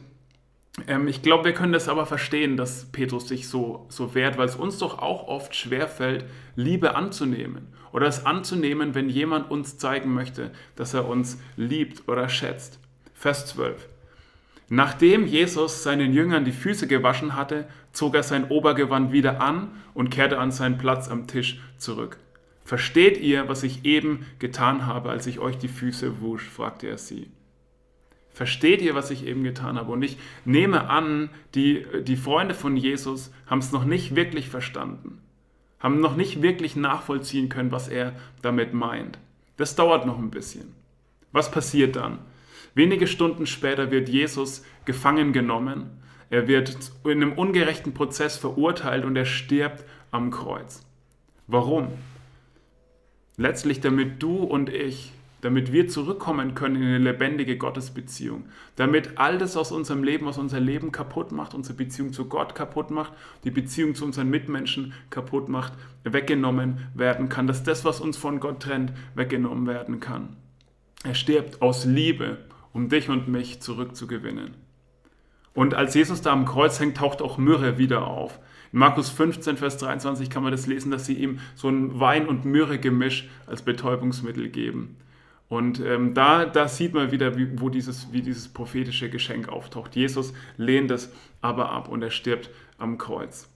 ähm, 0.86 1.08
ich 1.08 1.22
glaube, 1.22 1.44
wir 1.44 1.54
können 1.54 1.72
das 1.72 1.88
aber 1.88 2.06
verstehen, 2.06 2.56
dass 2.56 2.86
Petrus 2.90 3.28
sich 3.28 3.48
so, 3.48 3.86
so 3.88 4.14
wehrt, 4.14 4.38
weil 4.38 4.46
es 4.46 4.56
uns 4.56 4.78
doch 4.78 4.98
auch 4.98 5.28
oft 5.28 5.54
schwerfällt, 5.54 6.24
Liebe 6.56 6.96
anzunehmen. 6.96 7.68
Oder 7.92 8.06
es 8.06 8.26
anzunehmen, 8.26 8.94
wenn 8.94 9.08
jemand 9.08 9.50
uns 9.50 9.78
zeigen 9.78 10.12
möchte, 10.12 10.50
dass 10.74 10.94
er 10.94 11.08
uns 11.08 11.40
liebt 11.56 12.08
oder 12.08 12.28
schätzt. 12.28 12.80
Vers 13.14 13.46
12. 13.46 13.88
Nachdem 14.68 15.26
Jesus 15.26 15.82
seinen 15.82 16.12
Jüngern 16.12 16.44
die 16.44 16.52
Füße 16.52 16.88
gewaschen 16.88 17.36
hatte, 17.36 17.68
zog 17.92 18.14
er 18.16 18.22
sein 18.22 18.48
Obergewand 18.48 19.12
wieder 19.12 19.40
an 19.40 19.70
und 19.92 20.10
kehrte 20.10 20.38
an 20.38 20.50
seinen 20.50 20.78
Platz 20.78 21.08
am 21.08 21.28
Tisch 21.28 21.60
zurück. 21.78 22.18
Versteht 22.64 23.18
ihr, 23.18 23.46
was 23.48 23.62
ich 23.62 23.84
eben 23.84 24.26
getan 24.38 24.86
habe, 24.86 25.10
als 25.10 25.26
ich 25.26 25.38
euch 25.38 25.58
die 25.58 25.68
Füße 25.68 26.20
wusch? 26.20 26.48
fragte 26.48 26.88
er 26.88 26.98
sie. 26.98 27.30
Versteht 28.34 28.82
ihr, 28.82 28.96
was 28.96 29.12
ich 29.12 29.26
eben 29.26 29.44
getan 29.44 29.78
habe? 29.78 29.92
Und 29.92 30.02
ich 30.02 30.18
nehme 30.44 30.90
an, 30.90 31.30
die, 31.54 31.86
die 32.02 32.16
Freunde 32.16 32.52
von 32.54 32.76
Jesus 32.76 33.32
haben 33.46 33.60
es 33.60 33.70
noch 33.70 33.84
nicht 33.84 34.16
wirklich 34.16 34.48
verstanden, 34.48 35.20
haben 35.78 36.00
noch 36.00 36.16
nicht 36.16 36.42
wirklich 36.42 36.74
nachvollziehen 36.74 37.48
können, 37.48 37.70
was 37.70 37.86
er 37.86 38.12
damit 38.42 38.74
meint. 38.74 39.20
Das 39.56 39.76
dauert 39.76 40.04
noch 40.04 40.18
ein 40.18 40.32
bisschen. 40.32 40.74
Was 41.30 41.52
passiert 41.52 41.94
dann? 41.94 42.18
Wenige 42.74 43.06
Stunden 43.06 43.46
später 43.46 43.92
wird 43.92 44.08
Jesus 44.08 44.64
gefangen 44.84 45.32
genommen. 45.32 46.02
Er 46.28 46.48
wird 46.48 46.76
in 47.04 47.22
einem 47.22 47.34
ungerechten 47.34 47.94
Prozess 47.94 48.36
verurteilt 48.36 49.04
und 49.04 49.14
er 49.14 49.26
stirbt 49.26 49.84
am 50.10 50.32
Kreuz. 50.32 50.84
Warum? 51.46 51.88
Letztlich, 53.36 53.80
damit 53.80 54.20
du 54.20 54.38
und 54.38 54.70
ich, 54.70 55.12
damit 55.44 55.74
wir 55.74 55.88
zurückkommen 55.88 56.54
können 56.54 56.76
in 56.76 56.84
eine 56.84 56.98
lebendige 56.98 57.58
Gottesbeziehung, 57.58 58.46
damit 58.76 59.18
all 59.18 59.36
das 59.36 59.58
aus 59.58 59.72
unserem 59.72 60.02
Leben, 60.02 60.24
was 60.24 60.38
unser 60.38 60.58
Leben 60.58 60.90
kaputt 60.90 61.32
macht, 61.32 61.52
unsere 61.52 61.76
Beziehung 61.76 62.14
zu 62.14 62.30
Gott 62.30 62.54
kaputt 62.54 62.90
macht, 62.90 63.12
die 63.44 63.50
Beziehung 63.50 63.94
zu 63.94 64.06
unseren 64.06 64.30
Mitmenschen 64.30 64.94
kaputt 65.10 65.50
macht, 65.50 65.74
weggenommen 66.02 66.86
werden 66.94 67.28
kann, 67.28 67.46
dass 67.46 67.62
das, 67.62 67.84
was 67.84 68.00
uns 68.00 68.16
von 68.16 68.40
Gott 68.40 68.60
trennt, 68.60 68.94
weggenommen 69.14 69.66
werden 69.66 70.00
kann. 70.00 70.36
Er 71.04 71.14
stirbt 71.14 71.60
aus 71.60 71.84
Liebe, 71.84 72.38
um 72.72 72.88
dich 72.88 73.10
und 73.10 73.28
mich 73.28 73.60
zurückzugewinnen. 73.60 74.54
Und 75.52 75.74
als 75.74 75.92
Jesus 75.92 76.22
da 76.22 76.32
am 76.32 76.46
Kreuz 76.46 76.80
hängt, 76.80 76.96
taucht 76.96 77.20
auch 77.20 77.36
Myrrhe 77.36 77.76
wieder 77.76 78.06
auf. 78.06 78.40
In 78.72 78.78
Markus 78.78 79.10
15, 79.10 79.58
Vers 79.58 79.76
23 79.76 80.30
kann 80.30 80.42
man 80.42 80.52
das 80.52 80.66
lesen, 80.66 80.90
dass 80.90 81.04
sie 81.04 81.14
ihm 81.14 81.40
so 81.54 81.68
ein 81.68 82.00
Wein- 82.00 82.28
und 82.28 82.46
Myrrhe-Gemisch 82.46 83.28
als 83.46 83.60
Betäubungsmittel 83.60 84.48
geben. 84.48 84.96
Und 85.48 85.80
ähm, 85.80 86.14
da, 86.14 86.46
da 86.46 86.68
sieht 86.68 86.94
man 86.94 87.10
wieder, 87.10 87.36
wie, 87.36 87.60
wo 87.60 87.68
dieses, 87.68 88.12
wie 88.12 88.22
dieses 88.22 88.48
prophetische 88.48 89.10
Geschenk 89.10 89.48
auftaucht. 89.48 89.94
Jesus 89.94 90.32
lehnt 90.56 90.90
es 90.90 91.12
aber 91.40 91.70
ab 91.70 91.88
und 91.88 92.02
er 92.02 92.10
stirbt 92.10 92.50
am 92.78 92.98
Kreuz. 92.98 93.48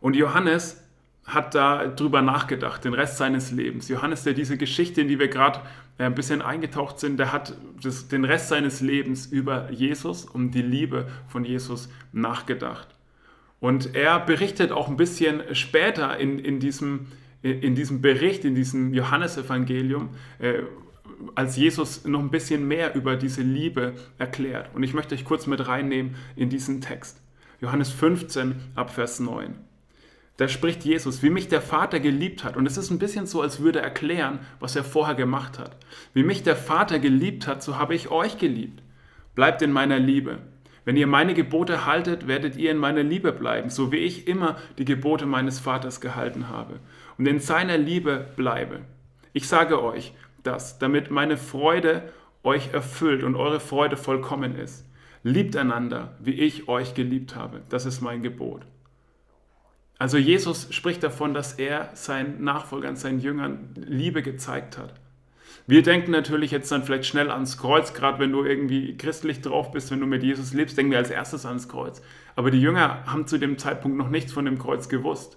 Und 0.00 0.14
Johannes 0.14 0.82
hat 1.28 1.54
da 1.54 1.86
drüber 1.88 2.22
nachgedacht, 2.22 2.84
den 2.84 2.94
Rest 2.94 3.18
seines 3.18 3.50
Lebens. 3.50 3.88
Johannes, 3.88 4.24
der 4.24 4.32
diese 4.32 4.56
Geschichte, 4.56 5.02
in 5.02 5.08
die 5.08 5.18
wir 5.18 5.28
gerade 5.28 5.60
äh, 5.98 6.04
ein 6.04 6.14
bisschen 6.14 6.40
eingetaucht 6.40 6.98
sind, 6.98 7.18
der 7.18 7.32
hat 7.32 7.54
das, 7.82 8.08
den 8.08 8.24
Rest 8.24 8.48
seines 8.48 8.80
Lebens 8.80 9.26
über 9.26 9.70
Jesus 9.70 10.24
und 10.24 10.52
die 10.52 10.62
Liebe 10.62 11.06
von 11.28 11.44
Jesus 11.44 11.90
nachgedacht. 12.12 12.88
Und 13.60 13.94
er 13.94 14.20
berichtet 14.20 14.72
auch 14.72 14.88
ein 14.88 14.96
bisschen 14.96 15.42
später 15.52 16.16
in, 16.16 16.38
in, 16.38 16.60
diesem, 16.60 17.08
in 17.42 17.74
diesem 17.74 18.00
Bericht, 18.00 18.44
in 18.44 18.54
diesem 18.54 18.92
Johannesevangelium, 18.92 20.10
äh, 20.38 20.62
als 21.34 21.56
Jesus 21.56 22.04
noch 22.04 22.20
ein 22.20 22.30
bisschen 22.30 22.66
mehr 22.66 22.94
über 22.94 23.16
diese 23.16 23.42
Liebe 23.42 23.94
erklärt. 24.18 24.70
Und 24.74 24.82
ich 24.82 24.94
möchte 24.94 25.14
euch 25.14 25.24
kurz 25.24 25.46
mit 25.46 25.66
reinnehmen 25.66 26.16
in 26.36 26.48
diesen 26.48 26.80
Text. 26.80 27.20
Johannes 27.60 27.90
15 27.90 28.56
ab 28.74 28.90
Vers 28.90 29.18
9. 29.20 29.54
Da 30.36 30.46
spricht 30.46 30.84
Jesus, 30.84 31.24
wie 31.24 31.30
mich 31.30 31.48
der 31.48 31.60
Vater 31.60 31.98
geliebt 31.98 32.44
hat. 32.44 32.56
Und 32.56 32.66
es 32.66 32.76
ist 32.76 32.90
ein 32.90 33.00
bisschen 33.00 33.26
so, 33.26 33.42
als 33.42 33.58
würde 33.58 33.80
er 33.80 33.86
erklären, 33.86 34.38
was 34.60 34.76
er 34.76 34.84
vorher 34.84 35.16
gemacht 35.16 35.58
hat. 35.58 35.76
Wie 36.14 36.22
mich 36.22 36.44
der 36.44 36.54
Vater 36.54 37.00
geliebt 37.00 37.48
hat, 37.48 37.62
so 37.62 37.76
habe 37.76 37.96
ich 37.96 38.10
euch 38.10 38.38
geliebt. 38.38 38.80
Bleibt 39.34 39.62
in 39.62 39.72
meiner 39.72 39.98
Liebe. 39.98 40.38
Wenn 40.84 40.96
ihr 40.96 41.08
meine 41.08 41.34
Gebote 41.34 41.84
haltet, 41.84 42.28
werdet 42.28 42.56
ihr 42.56 42.70
in 42.70 42.78
meiner 42.78 43.02
Liebe 43.02 43.32
bleiben, 43.32 43.68
so 43.68 43.90
wie 43.90 43.96
ich 43.96 44.28
immer 44.28 44.56
die 44.78 44.84
Gebote 44.84 45.26
meines 45.26 45.58
Vaters 45.58 46.00
gehalten 46.00 46.48
habe 46.48 46.78
und 47.18 47.26
in 47.26 47.40
seiner 47.40 47.76
Liebe 47.76 48.28
bleibe. 48.36 48.80
Ich 49.32 49.48
sage 49.48 49.82
euch 49.82 50.14
das, 50.42 50.78
damit 50.78 51.10
meine 51.10 51.36
Freude 51.36 52.12
euch 52.44 52.72
erfüllt 52.72 53.22
und 53.22 53.36
eure 53.36 53.60
Freude 53.60 53.96
vollkommen 53.96 54.56
ist. 54.56 54.86
Liebt 55.24 55.56
einander, 55.56 56.16
wie 56.20 56.34
ich 56.34 56.68
euch 56.68 56.94
geliebt 56.94 57.34
habe. 57.34 57.62
Das 57.68 57.84
ist 57.84 58.00
mein 58.00 58.22
Gebot. 58.22 58.62
Also 59.98 60.16
Jesus 60.16 60.68
spricht 60.72 61.02
davon, 61.02 61.34
dass 61.34 61.54
er 61.54 61.90
seinen 61.94 62.44
Nachfolgern, 62.44 62.94
seinen 62.94 63.18
Jüngern 63.18 63.70
Liebe 63.74 64.22
gezeigt 64.22 64.78
hat. 64.78 64.94
Wir 65.66 65.82
denken 65.82 66.12
natürlich 66.12 66.52
jetzt 66.52 66.70
dann 66.70 66.84
vielleicht 66.84 67.04
schnell 67.04 67.30
ans 67.30 67.58
Kreuz, 67.58 67.92
gerade 67.92 68.20
wenn 68.20 68.32
du 68.32 68.44
irgendwie 68.44 68.96
christlich 68.96 69.42
drauf 69.42 69.72
bist, 69.72 69.90
wenn 69.90 70.00
du 70.00 70.06
mit 70.06 70.22
Jesus 70.22 70.54
lebst, 70.54 70.78
denken 70.78 70.92
wir 70.92 70.98
als 70.98 71.10
erstes 71.10 71.44
ans 71.44 71.68
Kreuz. 71.68 72.00
Aber 72.36 72.50
die 72.52 72.60
Jünger 72.60 73.04
haben 73.06 73.26
zu 73.26 73.38
dem 73.38 73.58
Zeitpunkt 73.58 73.98
noch 73.98 74.08
nichts 74.08 74.32
von 74.32 74.44
dem 74.44 74.58
Kreuz 74.58 74.88
gewusst, 74.88 75.36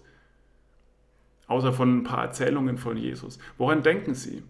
außer 1.51 1.73
von 1.73 1.97
ein 1.97 2.03
paar 2.03 2.23
Erzählungen 2.23 2.77
von 2.77 2.97
Jesus. 2.97 3.37
Woran 3.57 3.83
denken 3.83 4.15
sie? 4.15 4.43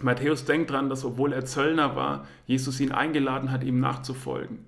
Matthäus 0.00 0.44
denkt 0.44 0.70
daran, 0.70 0.90
dass 0.90 1.04
obwohl 1.04 1.32
er 1.32 1.46
Zöllner 1.46 1.96
war, 1.96 2.26
Jesus 2.46 2.80
ihn 2.80 2.92
eingeladen 2.92 3.50
hat, 3.50 3.64
ihm 3.64 3.80
nachzufolgen. 3.80 4.58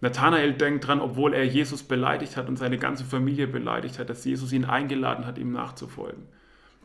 Nathanael 0.00 0.54
denkt 0.54 0.88
dran, 0.88 1.00
obwohl 1.00 1.32
er 1.32 1.44
Jesus 1.44 1.84
beleidigt 1.84 2.36
hat 2.36 2.48
und 2.48 2.58
seine 2.58 2.76
ganze 2.76 3.04
Familie 3.04 3.46
beleidigt 3.46 4.00
hat, 4.00 4.10
dass 4.10 4.24
Jesus 4.24 4.52
ihn 4.52 4.64
eingeladen 4.64 5.26
hat, 5.26 5.38
ihm 5.38 5.52
nachzufolgen. 5.52 6.24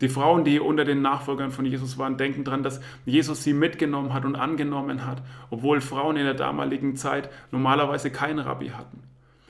Die 0.01 0.09
Frauen, 0.09 0.43
die 0.43 0.59
unter 0.59 0.85
den 0.85 1.01
Nachfolgern 1.01 1.49
von 1.49 1.65
Jesus 1.65 1.97
waren, 1.97 2.17
denken 2.17 2.43
dran, 2.43 2.61
dass 2.61 2.79
Jesus 3.05 3.43
sie 3.43 3.53
mitgenommen 3.53 4.13
hat 4.13 4.25
und 4.25 4.35
angenommen 4.35 5.07
hat, 5.07 5.23
obwohl 5.49 5.81
Frauen 5.81 6.17
in 6.17 6.25
der 6.25 6.35
damaligen 6.35 6.95
Zeit 6.95 7.31
normalerweise 7.51 8.11
keinen 8.11 8.37
Rabbi 8.37 8.69
hatten. 8.69 9.01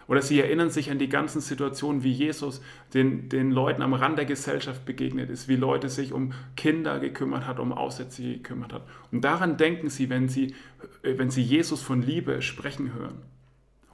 Oder 0.07 0.21
sie 0.21 0.39
erinnern 0.39 0.69
sich 0.69 0.89
an 0.89 0.99
die 0.99 1.09
ganzen 1.09 1.41
Situationen, 1.41 2.03
wie 2.03 2.11
Jesus 2.11 2.61
den, 2.93 3.27
den 3.27 3.51
Leuten 3.51 3.81
am 3.81 3.93
Rand 3.93 4.17
der 4.17 4.25
Gesellschaft 4.25 4.85
begegnet 4.85 5.29
ist, 5.29 5.49
wie 5.49 5.57
Leute 5.57 5.89
sich 5.89 6.13
um 6.13 6.31
Kinder 6.55 6.99
gekümmert 6.99 7.45
hat, 7.45 7.59
um 7.59 7.73
Aussätzige 7.73 8.33
gekümmert 8.33 8.71
hat. 8.71 8.87
Und 9.11 9.21
daran 9.21 9.57
denken 9.57 9.89
sie, 9.89 10.09
wenn 10.09 10.29
sie, 10.29 10.55
wenn 11.03 11.29
sie 11.29 11.41
Jesus 11.41 11.81
von 11.81 12.01
Liebe 12.01 12.41
sprechen 12.41 12.93
hören. 12.93 13.21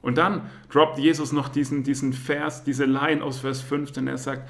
Und 0.01 0.17
dann 0.17 0.49
droppt 0.69 0.99
Jesus 0.99 1.31
noch 1.31 1.49
diesen, 1.49 1.83
diesen 1.83 2.13
Vers, 2.13 2.63
diese 2.63 2.85
Line 2.85 3.23
aus 3.23 3.39
Vers 3.39 3.61
15. 3.61 4.05
Er 4.05 4.17
sagt, 4.17 4.49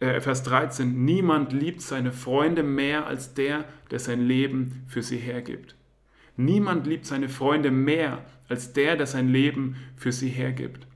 äh, 0.00 0.20
Vers 0.20 0.42
13, 0.44 1.04
niemand 1.04 1.52
liebt 1.52 1.80
seine 1.80 2.12
Freunde 2.12 2.62
mehr 2.62 3.06
als 3.06 3.34
der, 3.34 3.64
der 3.90 3.98
sein 3.98 4.20
Leben 4.20 4.84
für 4.86 5.02
sie 5.02 5.16
hergibt. 5.16 5.74
Niemand 6.36 6.86
liebt 6.86 7.06
seine 7.06 7.28
Freunde 7.28 7.70
mehr 7.70 8.24
als 8.50 8.74
der, 8.74 8.96
der 8.96 9.06
sein 9.06 9.28
Leben 9.28 9.76
für 9.96 10.12
sie 10.12 10.28
hergibt. 10.28 10.86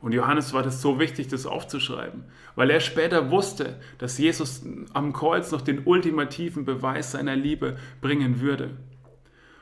Und 0.00 0.12
Johannes 0.12 0.52
war 0.52 0.62
das 0.62 0.82
so 0.82 0.98
wichtig, 1.00 1.28
das 1.28 1.46
aufzuschreiben, 1.46 2.24
weil 2.56 2.68
er 2.68 2.80
später 2.80 3.30
wusste, 3.30 3.80
dass 3.96 4.18
Jesus 4.18 4.62
am 4.92 5.14
Kreuz 5.14 5.50
noch 5.50 5.62
den 5.62 5.86
ultimativen 5.86 6.66
Beweis 6.66 7.12
seiner 7.12 7.36
Liebe 7.36 7.78
bringen 8.02 8.42
würde. 8.42 8.76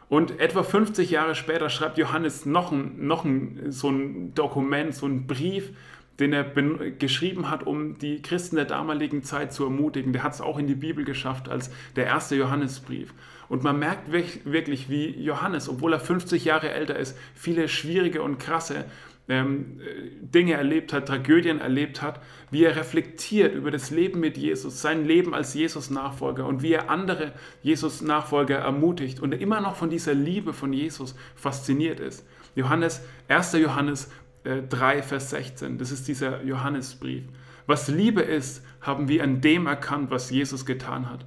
Und 0.08 0.40
etwa 0.40 0.64
50 0.64 1.10
Jahre 1.10 1.36
später 1.36 1.70
schreibt 1.70 1.96
Johannes 1.96 2.44
noch 2.44 2.72
ein, 2.72 3.06
noch 3.06 3.24
ein, 3.24 3.70
so 3.70 3.88
ein 3.88 4.34
Dokument, 4.34 4.94
so 4.94 5.06
ein 5.06 5.28
Brief, 5.28 5.70
den 6.18 6.32
er 6.32 6.44
geschrieben 6.44 7.48
hat, 7.48 7.66
um 7.66 7.98
die 7.98 8.20
Christen 8.20 8.56
der 8.56 8.64
damaligen 8.64 9.22
Zeit 9.22 9.52
zu 9.52 9.64
ermutigen. 9.64 10.12
Der 10.12 10.22
hat 10.22 10.34
es 10.34 10.40
auch 10.40 10.58
in 10.58 10.66
die 10.66 10.74
Bibel 10.74 11.04
geschafft 11.04 11.48
als 11.48 11.70
der 11.96 12.06
erste 12.06 12.36
Johannesbrief. 12.36 13.14
Und 13.52 13.62
man 13.62 13.78
merkt 13.78 14.10
wirklich, 14.10 14.88
wie 14.88 15.10
Johannes, 15.10 15.68
obwohl 15.68 15.92
er 15.92 16.00
50 16.00 16.46
Jahre 16.46 16.70
älter 16.70 16.96
ist, 16.96 17.18
viele 17.34 17.68
schwierige 17.68 18.22
und 18.22 18.38
krasse 18.38 18.86
ähm, 19.28 19.78
Dinge 20.22 20.54
erlebt 20.54 20.94
hat, 20.94 21.08
Tragödien 21.08 21.60
erlebt 21.60 22.00
hat, 22.00 22.22
wie 22.50 22.64
er 22.64 22.76
reflektiert 22.76 23.54
über 23.54 23.70
das 23.70 23.90
Leben 23.90 24.20
mit 24.20 24.38
Jesus, 24.38 24.80
sein 24.80 25.04
Leben 25.04 25.34
als 25.34 25.52
Jesus-Nachfolger 25.52 26.46
und 26.46 26.62
wie 26.62 26.72
er 26.72 26.88
andere 26.88 27.32
Jesus-Nachfolger 27.62 28.56
ermutigt 28.56 29.20
und 29.20 29.32
immer 29.32 29.60
noch 29.60 29.76
von 29.76 29.90
dieser 29.90 30.14
Liebe 30.14 30.54
von 30.54 30.72
Jesus 30.72 31.14
fasziniert 31.34 32.00
ist. 32.00 32.26
Johannes, 32.54 33.02
1. 33.28 33.52
Johannes 33.52 34.10
äh, 34.44 34.62
3, 34.62 35.02
Vers 35.02 35.28
16, 35.28 35.76
das 35.76 35.90
ist 35.90 36.08
dieser 36.08 36.42
Johannesbrief. 36.42 37.24
Was 37.66 37.88
Liebe 37.88 38.22
ist, 38.22 38.64
haben 38.80 39.08
wir 39.08 39.22
an 39.22 39.42
dem 39.42 39.66
erkannt, 39.66 40.10
was 40.10 40.30
Jesus 40.30 40.64
getan 40.64 41.10
hat. 41.10 41.26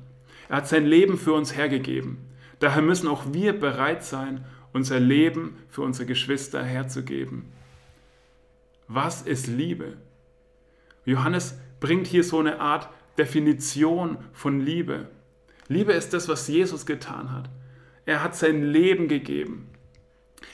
Er 0.49 0.57
hat 0.57 0.67
sein 0.67 0.85
Leben 0.85 1.17
für 1.17 1.33
uns 1.33 1.55
hergegeben. 1.55 2.17
Daher 2.59 2.81
müssen 2.81 3.07
auch 3.07 3.33
wir 3.33 3.59
bereit 3.59 4.03
sein, 4.03 4.45
unser 4.73 4.99
Leben 4.99 5.57
für 5.69 5.81
unsere 5.81 6.05
Geschwister 6.05 6.63
herzugeben. 6.63 7.51
Was 8.87 9.21
ist 9.21 9.47
Liebe? 9.47 9.93
Johannes 11.05 11.57
bringt 11.79 12.07
hier 12.07 12.23
so 12.23 12.39
eine 12.39 12.59
Art 12.59 12.89
Definition 13.17 14.17
von 14.33 14.59
Liebe. 14.59 15.07
Liebe 15.67 15.93
ist 15.93 16.13
das, 16.13 16.27
was 16.27 16.47
Jesus 16.47 16.85
getan 16.85 17.31
hat. 17.31 17.49
Er 18.05 18.21
hat 18.21 18.35
sein 18.35 18.63
Leben 18.63 19.07
gegeben. 19.07 19.69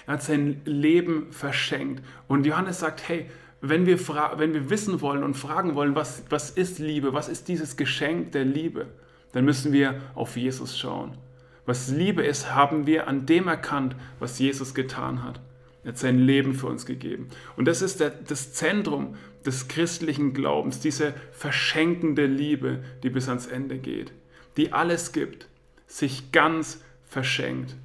Er 0.05 0.13
hat 0.13 0.23
sein 0.23 0.61
Leben 0.65 1.31
verschenkt. 1.31 2.03
Und 2.27 2.45
Johannes 2.45 2.79
sagt, 2.79 3.07
hey, 3.07 3.29
wenn 3.61 3.85
wir, 3.85 3.99
wenn 4.37 4.53
wir 4.53 4.69
wissen 4.69 5.01
wollen 5.01 5.23
und 5.23 5.35
fragen 5.35 5.75
wollen, 5.75 5.95
was, 5.95 6.23
was 6.29 6.49
ist 6.49 6.79
Liebe, 6.79 7.13
was 7.13 7.29
ist 7.29 7.47
dieses 7.47 7.77
Geschenk 7.77 8.31
der 8.31 8.45
Liebe, 8.45 8.87
dann 9.33 9.45
müssen 9.45 9.71
wir 9.73 10.01
auf 10.15 10.37
Jesus 10.37 10.77
schauen. 10.77 11.17
Was 11.65 11.89
Liebe 11.89 12.23
ist, 12.23 12.53
haben 12.53 12.87
wir 12.87 13.07
an 13.07 13.25
dem 13.25 13.47
erkannt, 13.47 13.95
was 14.19 14.39
Jesus 14.39 14.73
getan 14.73 15.23
hat. 15.23 15.39
Er 15.83 15.89
hat 15.89 15.97
sein 15.97 16.19
Leben 16.19 16.53
für 16.53 16.67
uns 16.67 16.85
gegeben. 16.85 17.29
Und 17.55 17.65
das 17.65 17.81
ist 17.81 17.99
der, 17.99 18.09
das 18.09 18.53
Zentrum 18.53 19.15
des 19.45 19.67
christlichen 19.67 20.33
Glaubens, 20.33 20.79
diese 20.79 21.13
verschenkende 21.31 22.25
Liebe, 22.25 22.83
die 23.03 23.09
bis 23.09 23.27
ans 23.27 23.47
Ende 23.47 23.77
geht, 23.77 24.11
die 24.57 24.73
alles 24.73 25.11
gibt, 25.11 25.47
sich 25.87 26.31
ganz 26.31 26.83
verschenkt. 27.05 27.75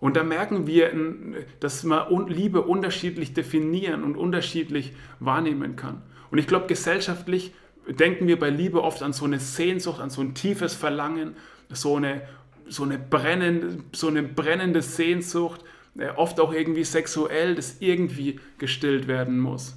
Und 0.00 0.16
da 0.16 0.22
merken 0.22 0.66
wir, 0.66 0.92
dass 1.60 1.82
man 1.82 2.28
Liebe 2.28 2.62
unterschiedlich 2.62 3.32
definieren 3.32 4.04
und 4.04 4.16
unterschiedlich 4.16 4.92
wahrnehmen 5.18 5.76
kann. 5.76 6.02
Und 6.30 6.38
ich 6.38 6.46
glaube, 6.46 6.66
gesellschaftlich 6.66 7.52
denken 7.88 8.26
wir 8.26 8.38
bei 8.38 8.50
Liebe 8.50 8.82
oft 8.82 9.02
an 9.02 9.12
so 9.12 9.24
eine 9.24 9.40
Sehnsucht, 9.40 10.00
an 10.00 10.10
so 10.10 10.20
ein 10.20 10.34
tiefes 10.34 10.74
Verlangen, 10.74 11.36
so 11.70 11.96
eine, 11.96 12.22
so 12.68 12.82
eine, 12.82 12.98
brennende, 12.98 13.78
so 13.92 14.08
eine 14.08 14.22
brennende 14.22 14.82
Sehnsucht, 14.82 15.62
äh, 15.98 16.08
oft 16.16 16.40
auch 16.40 16.52
irgendwie 16.52 16.84
sexuell, 16.84 17.54
das 17.54 17.76
irgendwie 17.80 18.40
gestillt 18.58 19.06
werden 19.06 19.38
muss. 19.38 19.76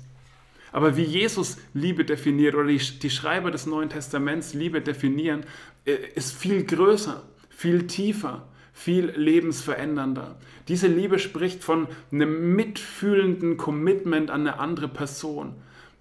Aber 0.72 0.98
wie 0.98 1.04
Jesus 1.04 1.58
Liebe 1.74 2.06
definiert 2.06 2.56
oder 2.56 2.68
die, 2.68 2.78
die 2.78 3.10
Schreiber 3.10 3.52
des 3.52 3.66
Neuen 3.66 3.90
Testaments 3.90 4.54
Liebe 4.54 4.82
definieren, 4.82 5.44
äh, 5.86 5.96
ist 6.16 6.36
viel 6.36 6.64
größer, 6.64 7.24
viel 7.50 7.88
tiefer, 7.88 8.48
viel 8.74 9.12
lebensverändernder. 9.16 10.36
Diese 10.68 10.88
Liebe 10.88 11.20
spricht 11.20 11.64
von 11.64 11.88
einem 12.12 12.56
mitfühlenden 12.56 13.58
Commitment 13.58 14.30
an 14.30 14.42
eine 14.42 14.60
andere 14.60 14.88
Person. 14.88 15.56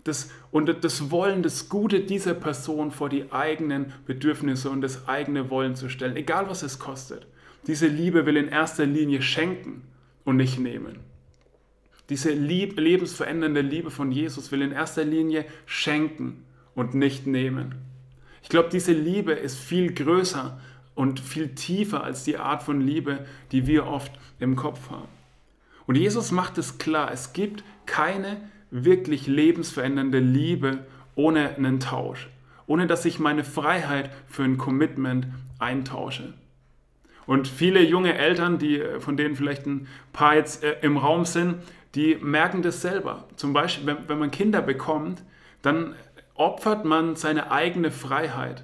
Das, 0.07 0.31
und 0.51 0.85
das 0.85 1.11
Wollen, 1.11 1.43
das 1.43 1.69
Gute 1.69 2.01
dieser 2.01 2.35
Person 2.35 2.91
vor 2.91 3.09
die 3.09 3.33
eigenen 3.33 3.93
Bedürfnisse 4.07 4.71
und 4.71 4.81
das 4.81 5.09
eigene 5.09 5.51
Wollen 5.51 5.75
zu 5.75 5.89
stellen, 5.89 6.17
egal 6.17 6.49
was 6.49 6.63
es 6.63 6.79
kostet. 6.79 7.27
Diese 7.67 7.89
Liebe 7.89 8.27
will 8.27 8.37
in 8.37 8.49
erster 8.49 8.87
Linie 8.87 9.23
schenken 9.23 9.83
und 10.25 10.37
nicht 10.37 10.59
nehmen. 10.59 11.01
Diese 12.09 12.31
lieb, 12.31 12.79
lebensverändernde 12.79 13.63
Liebe 13.63 13.91
von 13.91 14.13
Jesus 14.13 14.53
will 14.53 14.63
in 14.63 14.71
erster 14.71 15.05
Linie 15.05 15.45
schenken 15.67 16.45
und 16.77 16.95
nicht 16.95 17.27
nehmen. 17.27 17.75
Ich 18.43 18.49
glaube, 18.49 18.69
diese 18.71 18.93
Liebe 18.93 19.33
ist 19.33 19.59
viel 19.59 19.93
größer 19.93 20.61
und 20.95 21.19
viel 21.19 21.57
tiefer 21.57 22.05
als 22.05 22.23
die 22.23 22.37
Art 22.37 22.63
von 22.63 22.81
Liebe, 22.81 23.27
die 23.51 23.67
wir 23.67 23.87
oft 23.87 24.13
im 24.39 24.55
Kopf 24.55 24.91
haben. 24.91 25.09
Und 25.87 25.97
Jesus 25.97 26.31
macht 26.31 26.59
es 26.59 26.79
klar, 26.79 27.11
es 27.13 27.33
gibt 27.33 27.65
keine 27.87 28.37
wirklich 28.71 29.27
lebensverändernde 29.27 30.19
Liebe 30.19 30.79
ohne 31.15 31.57
einen 31.57 31.81
Tausch, 31.81 32.29
ohne 32.67 32.87
dass 32.87 33.05
ich 33.05 33.19
meine 33.19 33.45
Freiheit 33.45 34.11
für 34.29 34.43
ein 34.43 34.59
Commitment 34.59 35.29
eintausche. 35.59 36.35
Und 37.27 37.49
viele 37.49 37.83
junge 37.83 38.15
Eltern, 38.17 38.59
die, 38.59 38.83
von 39.01 39.17
denen 39.17 39.35
vielleicht 39.35 39.67
ein 39.67 39.89
paar 40.13 40.37
jetzt 40.37 40.63
äh, 40.63 40.77
im 40.83 40.97
Raum 40.97 41.25
sind, 41.25 41.57
die 41.95 42.17
merken 42.17 42.63
das 42.63 42.83
selber. 42.83 43.25
Zum 43.37 43.53
Beispiel, 43.53 43.87
wenn, 43.87 44.09
wenn 44.09 44.19
man 44.19 44.31
Kinder 44.31 44.63
bekommt, 44.63 45.23
dann 45.63 45.95
opfert 46.35 46.85
man 46.85 47.17
seine 47.17 47.51
eigene 47.51 47.91
Freiheit. 47.91 48.63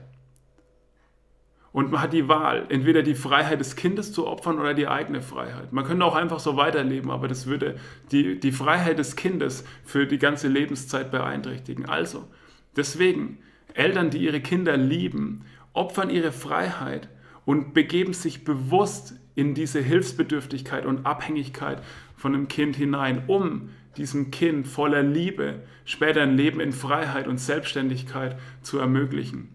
Und 1.73 1.91
man 1.91 2.03
hat 2.03 2.13
die 2.13 2.29
Wahl, 2.29 2.67
entweder 2.69 3.03
die 3.03 3.15
Freiheit 3.15 3.61
des 3.61 3.77
Kindes 3.77 4.13
zu 4.13 4.27
opfern 4.27 4.61
oder 4.61 4.75
die 4.75 4.89
eigene 4.89 5.23
Freiheit. 5.23 5.73
Man 5.73 5.85
könnte 5.87 6.05
auch 6.05 6.15
einfach 6.15 6.39
so 6.39 6.57
weiterleben, 6.57 7.11
aber 7.11 7.29
das 7.29 7.47
würde 7.47 7.77
die, 8.11 8.39
die 8.39 8.53
Freiheit 8.53 8.99
des 8.99 9.17
Kindes 9.17 9.65
für 9.83 10.07
die 10.07 10.19
ganze 10.19 10.49
Lebenszeit 10.49 11.11
beeinträchtigen. 11.11 11.87
Also, 11.89 12.29
deswegen, 12.77 13.39
Eltern, 13.73 14.11
die 14.11 14.19
ihre 14.19 14.41
Kinder 14.41 14.77
lieben, 14.77 15.47
opfern 15.73 16.11
ihre 16.11 16.33
Freiheit 16.33 17.09
und 17.47 17.73
begeben 17.73 18.13
sich 18.13 18.45
bewusst 18.45 19.15
in 19.35 19.55
diese 19.55 19.81
Hilfsbedürftigkeit 19.81 20.85
und 20.85 21.07
Abhängigkeit 21.07 21.83
von 22.17 22.35
einem 22.35 22.49
Kind 22.49 22.77
hinein, 22.77 23.25
um 23.29 23.71
diesem 23.97 24.31
Kind 24.31 24.67
voller 24.67 25.03
Liebe 25.03 25.61
später 25.87 26.23
ein 26.23 26.37
Leben 26.37 26.61
in 26.61 26.73
Freiheit 26.73 27.27
und 27.27 27.39
Selbstständigkeit 27.39 28.39
zu 28.61 28.79
ermöglichen. 28.79 29.55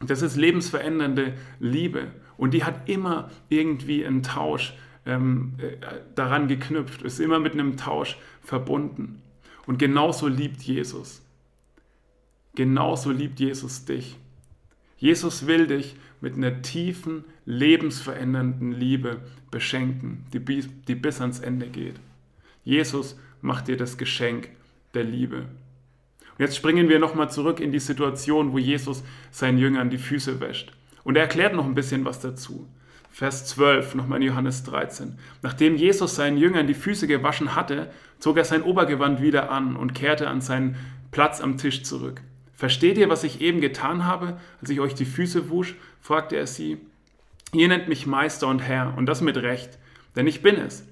Das 0.00 0.22
ist 0.22 0.36
lebensverändernde 0.36 1.34
Liebe 1.58 2.08
und 2.36 2.52
die 2.52 2.64
hat 2.64 2.88
immer 2.88 3.30
irgendwie 3.48 4.04
einen 4.04 4.22
Tausch 4.22 4.74
ähm, 5.06 5.54
äh, 5.58 5.76
daran 6.14 6.48
geknüpft, 6.48 7.02
ist 7.02 7.20
immer 7.20 7.38
mit 7.38 7.54
einem 7.54 7.76
Tausch 7.76 8.18
verbunden. 8.42 9.22
Und 9.66 9.78
genauso 9.78 10.28
liebt 10.28 10.62
Jesus. 10.62 11.22
Genauso 12.54 13.10
liebt 13.10 13.40
Jesus 13.40 13.84
dich. 13.84 14.16
Jesus 14.98 15.46
will 15.46 15.66
dich 15.66 15.96
mit 16.20 16.36
einer 16.36 16.62
tiefen, 16.62 17.24
lebensverändernden 17.44 18.72
Liebe 18.72 19.20
beschenken, 19.50 20.24
die, 20.32 20.40
die 20.40 20.94
bis 20.94 21.20
ans 21.20 21.40
Ende 21.40 21.68
geht. 21.68 21.96
Jesus 22.64 23.18
macht 23.42 23.68
dir 23.68 23.76
das 23.76 23.98
Geschenk 23.98 24.48
der 24.94 25.04
Liebe. 25.04 25.46
Jetzt 26.38 26.56
springen 26.56 26.88
wir 26.88 26.98
nochmal 26.98 27.30
zurück 27.30 27.60
in 27.60 27.72
die 27.72 27.78
Situation, 27.78 28.52
wo 28.52 28.58
Jesus 28.58 29.02
seinen 29.30 29.58
Jüngern 29.58 29.90
die 29.90 29.98
Füße 29.98 30.40
wäscht. 30.40 30.72
Und 31.04 31.16
er 31.16 31.22
erklärt 31.22 31.54
noch 31.54 31.64
ein 31.64 31.74
bisschen 31.74 32.04
was 32.04 32.20
dazu. 32.20 32.66
Vers 33.10 33.46
12, 33.46 33.94
nochmal 33.94 34.20
in 34.20 34.28
Johannes 34.28 34.62
13. 34.64 35.16
Nachdem 35.40 35.76
Jesus 35.76 36.16
seinen 36.16 36.36
Jüngern 36.36 36.66
die 36.66 36.74
Füße 36.74 37.06
gewaschen 37.06 37.54
hatte, 37.54 37.90
zog 38.18 38.36
er 38.36 38.44
sein 38.44 38.62
Obergewand 38.62 39.22
wieder 39.22 39.50
an 39.50 39.76
und 39.76 39.94
kehrte 39.94 40.28
an 40.28 40.42
seinen 40.42 40.76
Platz 41.12 41.40
am 41.40 41.56
Tisch 41.56 41.82
zurück. 41.82 42.20
Versteht 42.54 42.98
ihr, 42.98 43.08
was 43.08 43.24
ich 43.24 43.40
eben 43.40 43.62
getan 43.62 44.04
habe, 44.04 44.38
als 44.60 44.68
ich 44.68 44.80
euch 44.80 44.94
die 44.94 45.06
Füße 45.06 45.48
wusch? 45.48 45.76
fragte 46.02 46.36
er 46.36 46.46
sie. 46.46 46.78
Ihr 47.52 47.68
nennt 47.68 47.88
mich 47.88 48.06
Meister 48.06 48.48
und 48.48 48.60
Herr, 48.60 48.92
und 48.96 49.06
das 49.06 49.22
mit 49.22 49.38
Recht, 49.38 49.78
denn 50.14 50.26
ich 50.26 50.42
bin 50.42 50.56
es. 50.56 50.84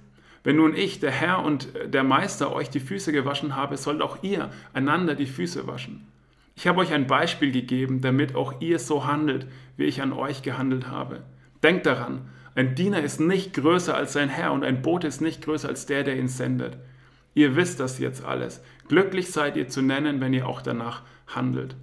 Wenn 0.44 0.56
nun 0.56 0.76
ich, 0.76 1.00
der 1.00 1.10
Herr 1.10 1.42
und 1.42 1.68
der 1.86 2.04
Meister, 2.04 2.52
euch 2.52 2.68
die 2.68 2.80
Füße 2.80 3.12
gewaschen 3.12 3.56
habe, 3.56 3.78
sollt 3.78 4.02
auch 4.02 4.22
ihr 4.22 4.50
einander 4.74 5.14
die 5.14 5.26
Füße 5.26 5.66
waschen. 5.66 6.06
Ich 6.54 6.68
habe 6.68 6.80
euch 6.80 6.92
ein 6.92 7.06
Beispiel 7.06 7.50
gegeben, 7.50 8.02
damit 8.02 8.37
auch 8.37 8.61
ihr 8.61 8.78
so 8.78 9.07
handelt, 9.07 9.46
wie 9.76 9.85
ich 9.85 10.02
an 10.02 10.12
euch 10.12 10.42
gehandelt 10.42 10.87
habe. 10.88 11.22
Denkt 11.62 11.87
daran, 11.87 12.28
ein 12.54 12.74
Diener 12.74 13.02
ist 13.02 13.20
nicht 13.20 13.54
größer 13.54 13.96
als 13.96 14.12
sein 14.12 14.28
Herr 14.28 14.52
und 14.52 14.62
ein 14.62 14.83
Bote 14.83 15.07
ist 15.07 15.20
nicht 15.20 15.42
größer 15.42 15.68
als 15.68 15.87
der, 15.87 16.04
der 16.04 16.16
ihn 16.16 16.28
sendet. 16.28 16.76
Ihr 17.33 17.57
wisst 17.57 17.80
das 17.80 17.98
jetzt 17.98 18.24
alles. 18.24 18.62
Glücklich 18.87 19.33
seid 19.33 19.57
ihr 19.57 19.68
zu 19.68 19.83
nennen, 19.83 20.20
wenn 20.20 20.35
ihr 20.35 20.46
auch 20.46 20.62
danach 20.62 21.02
handelt. 21.26 21.74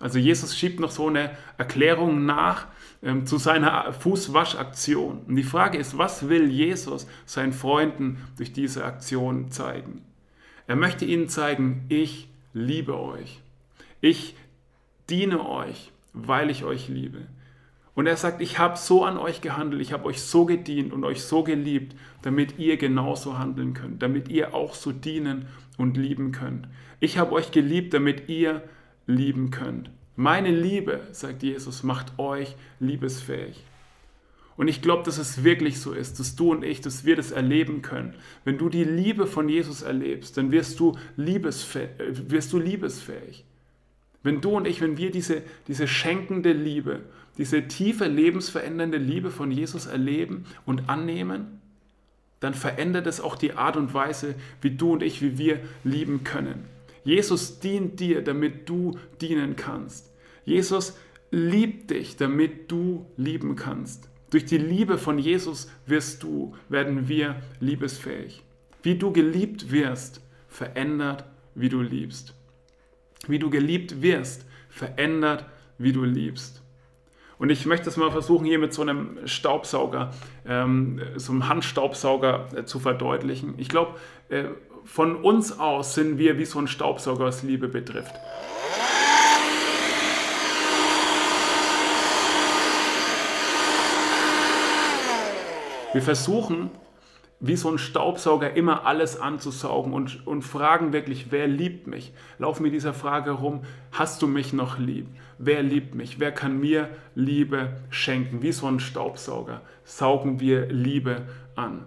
Also 0.00 0.18
Jesus 0.18 0.58
schiebt 0.58 0.80
noch 0.80 0.90
so 0.90 1.08
eine 1.08 1.30
Erklärung 1.56 2.26
nach 2.26 2.66
ähm, 3.04 3.26
zu 3.26 3.36
seiner 3.36 3.92
Fußwaschaktion. 3.92 5.20
Und 5.28 5.36
die 5.36 5.42
Frage 5.42 5.78
ist, 5.78 5.98
was 5.98 6.28
will 6.28 6.50
Jesus 6.50 7.06
seinen 7.26 7.52
Freunden 7.52 8.18
durch 8.38 8.52
diese 8.52 8.84
Aktion 8.84 9.50
zeigen? 9.50 10.02
Er 10.66 10.76
möchte 10.76 11.04
ihnen 11.04 11.28
zeigen, 11.28 11.84
ich 11.90 12.28
liebe 12.54 12.98
euch. 12.98 13.40
Ich 14.00 14.36
diene 15.10 15.46
euch, 15.46 15.92
weil 16.14 16.48
ich 16.48 16.64
euch 16.64 16.88
liebe. 16.88 17.26
Und 17.94 18.06
er 18.06 18.16
sagt, 18.16 18.40
ich 18.40 18.58
habe 18.58 18.76
so 18.76 19.04
an 19.04 19.18
euch 19.18 19.40
gehandelt, 19.40 19.82
ich 19.82 19.92
habe 19.92 20.06
euch 20.06 20.22
so 20.22 20.46
gedient 20.46 20.92
und 20.92 21.04
euch 21.04 21.22
so 21.22 21.44
geliebt, 21.44 21.94
damit 22.22 22.58
ihr 22.58 22.76
genauso 22.76 23.38
handeln 23.38 23.74
könnt, 23.74 24.02
damit 24.02 24.28
ihr 24.28 24.54
auch 24.54 24.74
so 24.74 24.90
dienen 24.90 25.46
und 25.76 25.96
lieben 25.96 26.32
könnt. 26.32 26.66
Ich 26.98 27.18
habe 27.18 27.32
euch 27.32 27.52
geliebt, 27.52 27.94
damit 27.94 28.28
ihr 28.28 28.62
lieben 29.06 29.50
könnt. 29.50 29.90
Meine 30.16 30.50
Liebe, 30.50 31.00
sagt 31.12 31.42
Jesus, 31.42 31.82
macht 31.82 32.18
euch 32.18 32.54
liebesfähig. 32.78 33.64
Und 34.56 34.68
ich 34.68 34.82
glaube, 34.82 35.02
dass 35.02 35.18
es 35.18 35.42
wirklich 35.42 35.80
so 35.80 35.92
ist, 35.92 36.20
dass 36.20 36.36
du 36.36 36.52
und 36.52 36.62
ich, 36.62 36.80
dass 36.80 37.04
wir 37.04 37.16
das 37.16 37.32
erleben 37.32 37.82
können. 37.82 38.14
Wenn 38.44 38.56
du 38.56 38.68
die 38.68 38.84
Liebe 38.84 39.26
von 39.26 39.48
Jesus 39.48 39.82
erlebst, 39.82 40.36
dann 40.36 40.52
wirst 40.52 40.78
du, 40.78 40.96
liebesfähig. 41.16 41.90
Wirst 42.28 42.52
du 42.52 42.58
liebesfähig. 42.58 43.44
Wenn 44.22 44.40
du 44.40 44.50
und 44.50 44.66
ich, 44.66 44.80
wenn 44.80 44.96
wir 44.96 45.10
diese, 45.10 45.42
diese 45.66 45.88
schenkende 45.88 46.52
Liebe, 46.52 47.00
diese 47.36 47.66
tiefe, 47.66 48.06
lebensverändernde 48.06 48.98
Liebe 48.98 49.30
von 49.30 49.50
Jesus 49.50 49.86
erleben 49.86 50.46
und 50.64 50.88
annehmen, 50.88 51.60
dann 52.38 52.54
verändert 52.54 53.06
es 53.08 53.20
auch 53.20 53.34
die 53.34 53.54
Art 53.54 53.76
und 53.76 53.92
Weise, 53.92 54.36
wie 54.60 54.70
du 54.70 54.92
und 54.92 55.02
ich, 55.02 55.20
wie 55.20 55.36
wir 55.36 55.60
lieben 55.82 56.22
können. 56.22 56.73
Jesus 57.04 57.60
dient 57.60 58.00
dir, 58.00 58.22
damit 58.22 58.68
du 58.68 58.98
dienen 59.20 59.56
kannst. 59.56 60.12
Jesus 60.44 60.96
liebt 61.30 61.90
dich, 61.90 62.16
damit 62.16 62.70
du 62.70 63.06
lieben 63.16 63.56
kannst. 63.56 64.08
Durch 64.30 64.46
die 64.46 64.58
Liebe 64.58 64.98
von 64.98 65.18
Jesus 65.18 65.70
wirst 65.86 66.22
du, 66.22 66.54
werden 66.68 67.08
wir 67.08 67.36
liebesfähig. 67.60 68.42
Wie 68.82 68.96
du 68.96 69.12
geliebt 69.12 69.70
wirst, 69.70 70.20
verändert, 70.48 71.24
wie 71.54 71.68
du 71.68 71.80
liebst. 71.80 72.34
Wie 73.28 73.38
du 73.38 73.50
geliebt 73.50 74.02
wirst, 74.02 74.46
verändert, 74.68 75.46
wie 75.78 75.92
du 75.92 76.04
liebst. 76.04 76.62
Und 77.38 77.50
ich 77.50 77.66
möchte 77.66 77.88
es 77.88 77.96
mal 77.96 78.10
versuchen, 78.10 78.44
hier 78.44 78.58
mit 78.58 78.72
so 78.72 78.82
einem 78.82 79.18
Staubsauger, 79.26 80.12
ähm, 80.46 81.00
so 81.16 81.32
einem 81.32 81.48
Handstaubsauger 81.48 82.48
äh, 82.56 82.64
zu 82.64 82.78
verdeutlichen. 82.78 83.54
Ich 83.58 83.68
glaube, 83.68 83.98
äh, 84.28 84.44
von 84.84 85.16
uns 85.16 85.58
aus 85.58 85.94
sind 85.94 86.18
wir 86.18 86.38
wie 86.38 86.44
so 86.44 86.58
ein 86.58 86.68
Staubsauger, 86.68 87.24
was 87.24 87.42
Liebe 87.42 87.68
betrifft. 87.68 88.14
Wir 95.92 96.02
versuchen, 96.02 96.70
wie 97.38 97.56
so 97.56 97.70
ein 97.70 97.78
Staubsauger 97.78 98.54
immer 98.54 98.84
alles 98.84 99.20
anzusaugen 99.20 99.92
und, 99.92 100.26
und 100.26 100.42
fragen 100.42 100.92
wirklich, 100.92 101.26
wer 101.30 101.46
liebt 101.46 101.86
mich? 101.86 102.12
Laufen 102.38 102.62
mit 102.62 102.72
dieser 102.72 102.94
Frage 102.94 103.32
rum, 103.32 103.62
hast 103.92 104.22
du 104.22 104.26
mich 104.26 104.52
noch 104.52 104.78
lieb? 104.78 105.06
Wer 105.38 105.62
liebt 105.62 105.94
mich? 105.94 106.18
Wer 106.18 106.32
kann 106.32 106.58
mir 106.58 106.88
Liebe 107.14 107.76
schenken? 107.90 108.42
Wie 108.42 108.52
so 108.52 108.66
ein 108.66 108.80
Staubsauger 108.80 109.60
saugen 109.84 110.40
wir 110.40 110.66
Liebe 110.66 111.22
an. 111.54 111.86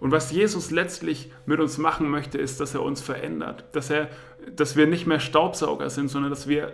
Und 0.00 0.12
was 0.12 0.32
Jesus 0.32 0.70
letztlich 0.70 1.30
mit 1.44 1.60
uns 1.60 1.76
machen 1.76 2.08
möchte, 2.08 2.38
ist, 2.38 2.58
dass 2.58 2.74
er 2.74 2.82
uns 2.82 3.02
verändert, 3.02 3.64
dass, 3.72 3.90
er, 3.90 4.08
dass 4.56 4.74
wir 4.74 4.86
nicht 4.86 5.06
mehr 5.06 5.20
Staubsauger 5.20 5.90
sind, 5.90 6.08
sondern 6.08 6.30
dass 6.30 6.48
wir 6.48 6.72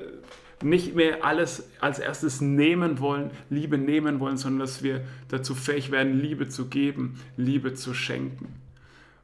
nicht 0.63 0.95
mehr 0.95 1.25
alles 1.25 1.69
als 1.81 1.99
erstes 1.99 2.41
nehmen 2.41 3.01
wollen, 3.01 3.31
Liebe 3.51 3.79
nehmen 3.79 4.21
wollen, 4.21 4.37
sondern 4.39 4.61
dass 4.61 4.83
wir 4.83 5.03
dazu 5.29 5.55
fähig 5.55 5.91
werden, 5.91 6.19
Liebe 6.19 6.49
zu 6.49 6.67
geben, 6.67 7.21
Liebe 7.37 7.75
zu 7.75 7.93
schenken. 7.93 8.55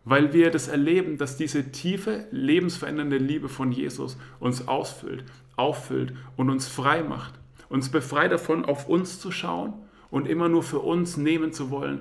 Weil 0.05 0.33
wir 0.33 0.51
das 0.51 0.67
erleben, 0.67 1.17
dass 1.17 1.37
diese 1.37 1.71
tiefe, 1.71 2.27
lebensverändernde 2.33 3.19
Liebe 3.19 3.49
von 3.49 3.71
Jesus 3.71 4.19
uns 4.41 4.67
ausfüllt, 4.67 5.25
auffüllt 5.57 6.13
und 6.37 6.51
uns 6.51 6.67
frei 6.67 7.05
macht. 7.05 7.35
Uns 7.69 7.89
befreit 7.89 8.33
davon, 8.33 8.65
auf 8.65 8.89
uns 8.89 9.21
zu 9.21 9.31
schauen 9.31 9.73
und 10.11 10.29
immer 10.29 10.49
nur 10.49 10.65
für 10.65 10.81
uns 10.81 11.17
nehmen 11.17 11.53
zu 11.53 11.71
wollen, 11.71 12.01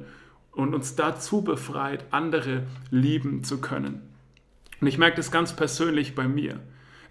und 0.52 0.74
uns 0.74 0.96
dazu 0.96 1.42
befreit, 1.42 2.06
andere 2.12 2.64
lieben 2.90 3.44
zu 3.44 3.62
können. 3.62 4.02
Und 4.80 4.88
ich 4.88 4.98
merke 4.98 5.18
das 5.18 5.32
ganz 5.32 5.56
persönlich 5.56 6.16
bei 6.16 6.28
mir. 6.28 6.60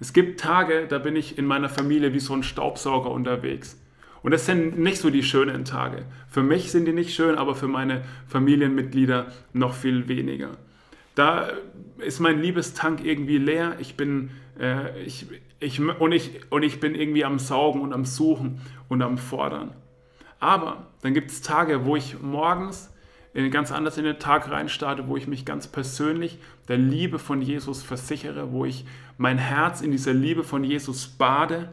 Es 0.00 0.12
gibt 0.12 0.40
Tage, 0.40 0.86
da 0.88 0.98
bin 0.98 1.14
ich 1.14 1.38
in 1.38 1.46
meiner 1.46 1.68
Familie 1.68 2.12
wie 2.14 2.20
so 2.20 2.34
ein 2.34 2.42
Staubsauger 2.42 3.10
unterwegs. 3.10 3.78
Und 4.22 4.32
das 4.32 4.46
sind 4.46 4.78
nicht 4.78 4.98
so 4.98 5.10
die 5.10 5.22
schönen 5.22 5.64
Tage. 5.64 6.04
Für 6.28 6.42
mich 6.42 6.70
sind 6.70 6.84
die 6.86 6.92
nicht 6.92 7.14
schön, 7.14 7.36
aber 7.36 7.54
für 7.54 7.68
meine 7.68 8.02
Familienmitglieder 8.28 9.32
noch 9.52 9.74
viel 9.74 10.08
weniger. 10.08 10.50
Da 11.14 11.50
ist 11.98 12.20
mein 12.20 12.40
Liebestank 12.40 13.04
irgendwie 13.04 13.38
leer. 13.38 13.76
Ich 13.78 13.96
bin, 13.96 14.30
äh, 14.58 15.02
ich, 15.02 15.26
ich, 15.58 15.80
und, 15.80 16.12
ich, 16.12 16.40
und 16.50 16.62
ich 16.62 16.80
bin 16.80 16.94
irgendwie 16.94 17.24
am 17.24 17.38
Saugen 17.38 17.80
und 17.80 17.92
am 17.92 18.04
Suchen 18.04 18.60
und 18.88 19.02
am 19.02 19.18
Fordern. 19.18 19.72
Aber 20.38 20.86
dann 21.02 21.14
gibt 21.14 21.30
es 21.30 21.42
Tage, 21.42 21.84
wo 21.84 21.96
ich 21.96 22.20
morgens 22.20 22.89
ganz 23.50 23.72
anders 23.72 23.96
in 23.96 24.04
den 24.04 24.18
Tag 24.18 24.50
reinstarte, 24.50 25.06
wo 25.08 25.16
ich 25.16 25.28
mich 25.28 25.44
ganz 25.44 25.68
persönlich 25.68 26.38
der 26.68 26.78
Liebe 26.78 27.18
von 27.18 27.42
Jesus 27.42 27.82
versichere, 27.82 28.52
wo 28.52 28.64
ich 28.64 28.84
mein 29.18 29.38
Herz 29.38 29.80
in 29.80 29.92
dieser 29.92 30.14
Liebe 30.14 30.44
von 30.44 30.64
Jesus 30.64 31.06
bade 31.06 31.70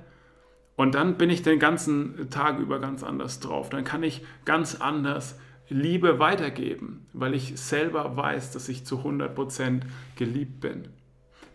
und 0.78 0.94
dann 0.94 1.18
bin 1.18 1.32
ich 1.32 1.42
den 1.42 1.58
ganzen 1.58 2.30
Tag 2.30 2.60
über 2.60 2.80
ganz 2.80 3.04
anders 3.04 3.40
drauf. 3.40 3.70
Dann 3.70 3.84
kann 3.84 4.04
ich 4.04 4.24
ganz 4.46 4.76
anders 4.76 5.38
Liebe 5.70 6.20
weitergeben, 6.20 7.08
weil 7.14 7.34
ich 7.34 7.60
selber 7.60 8.16
weiß, 8.16 8.52
dass 8.52 8.70
ich 8.70 8.86
zu 8.86 9.00
100% 9.00 9.82
geliebt 10.16 10.62
bin. 10.62 10.88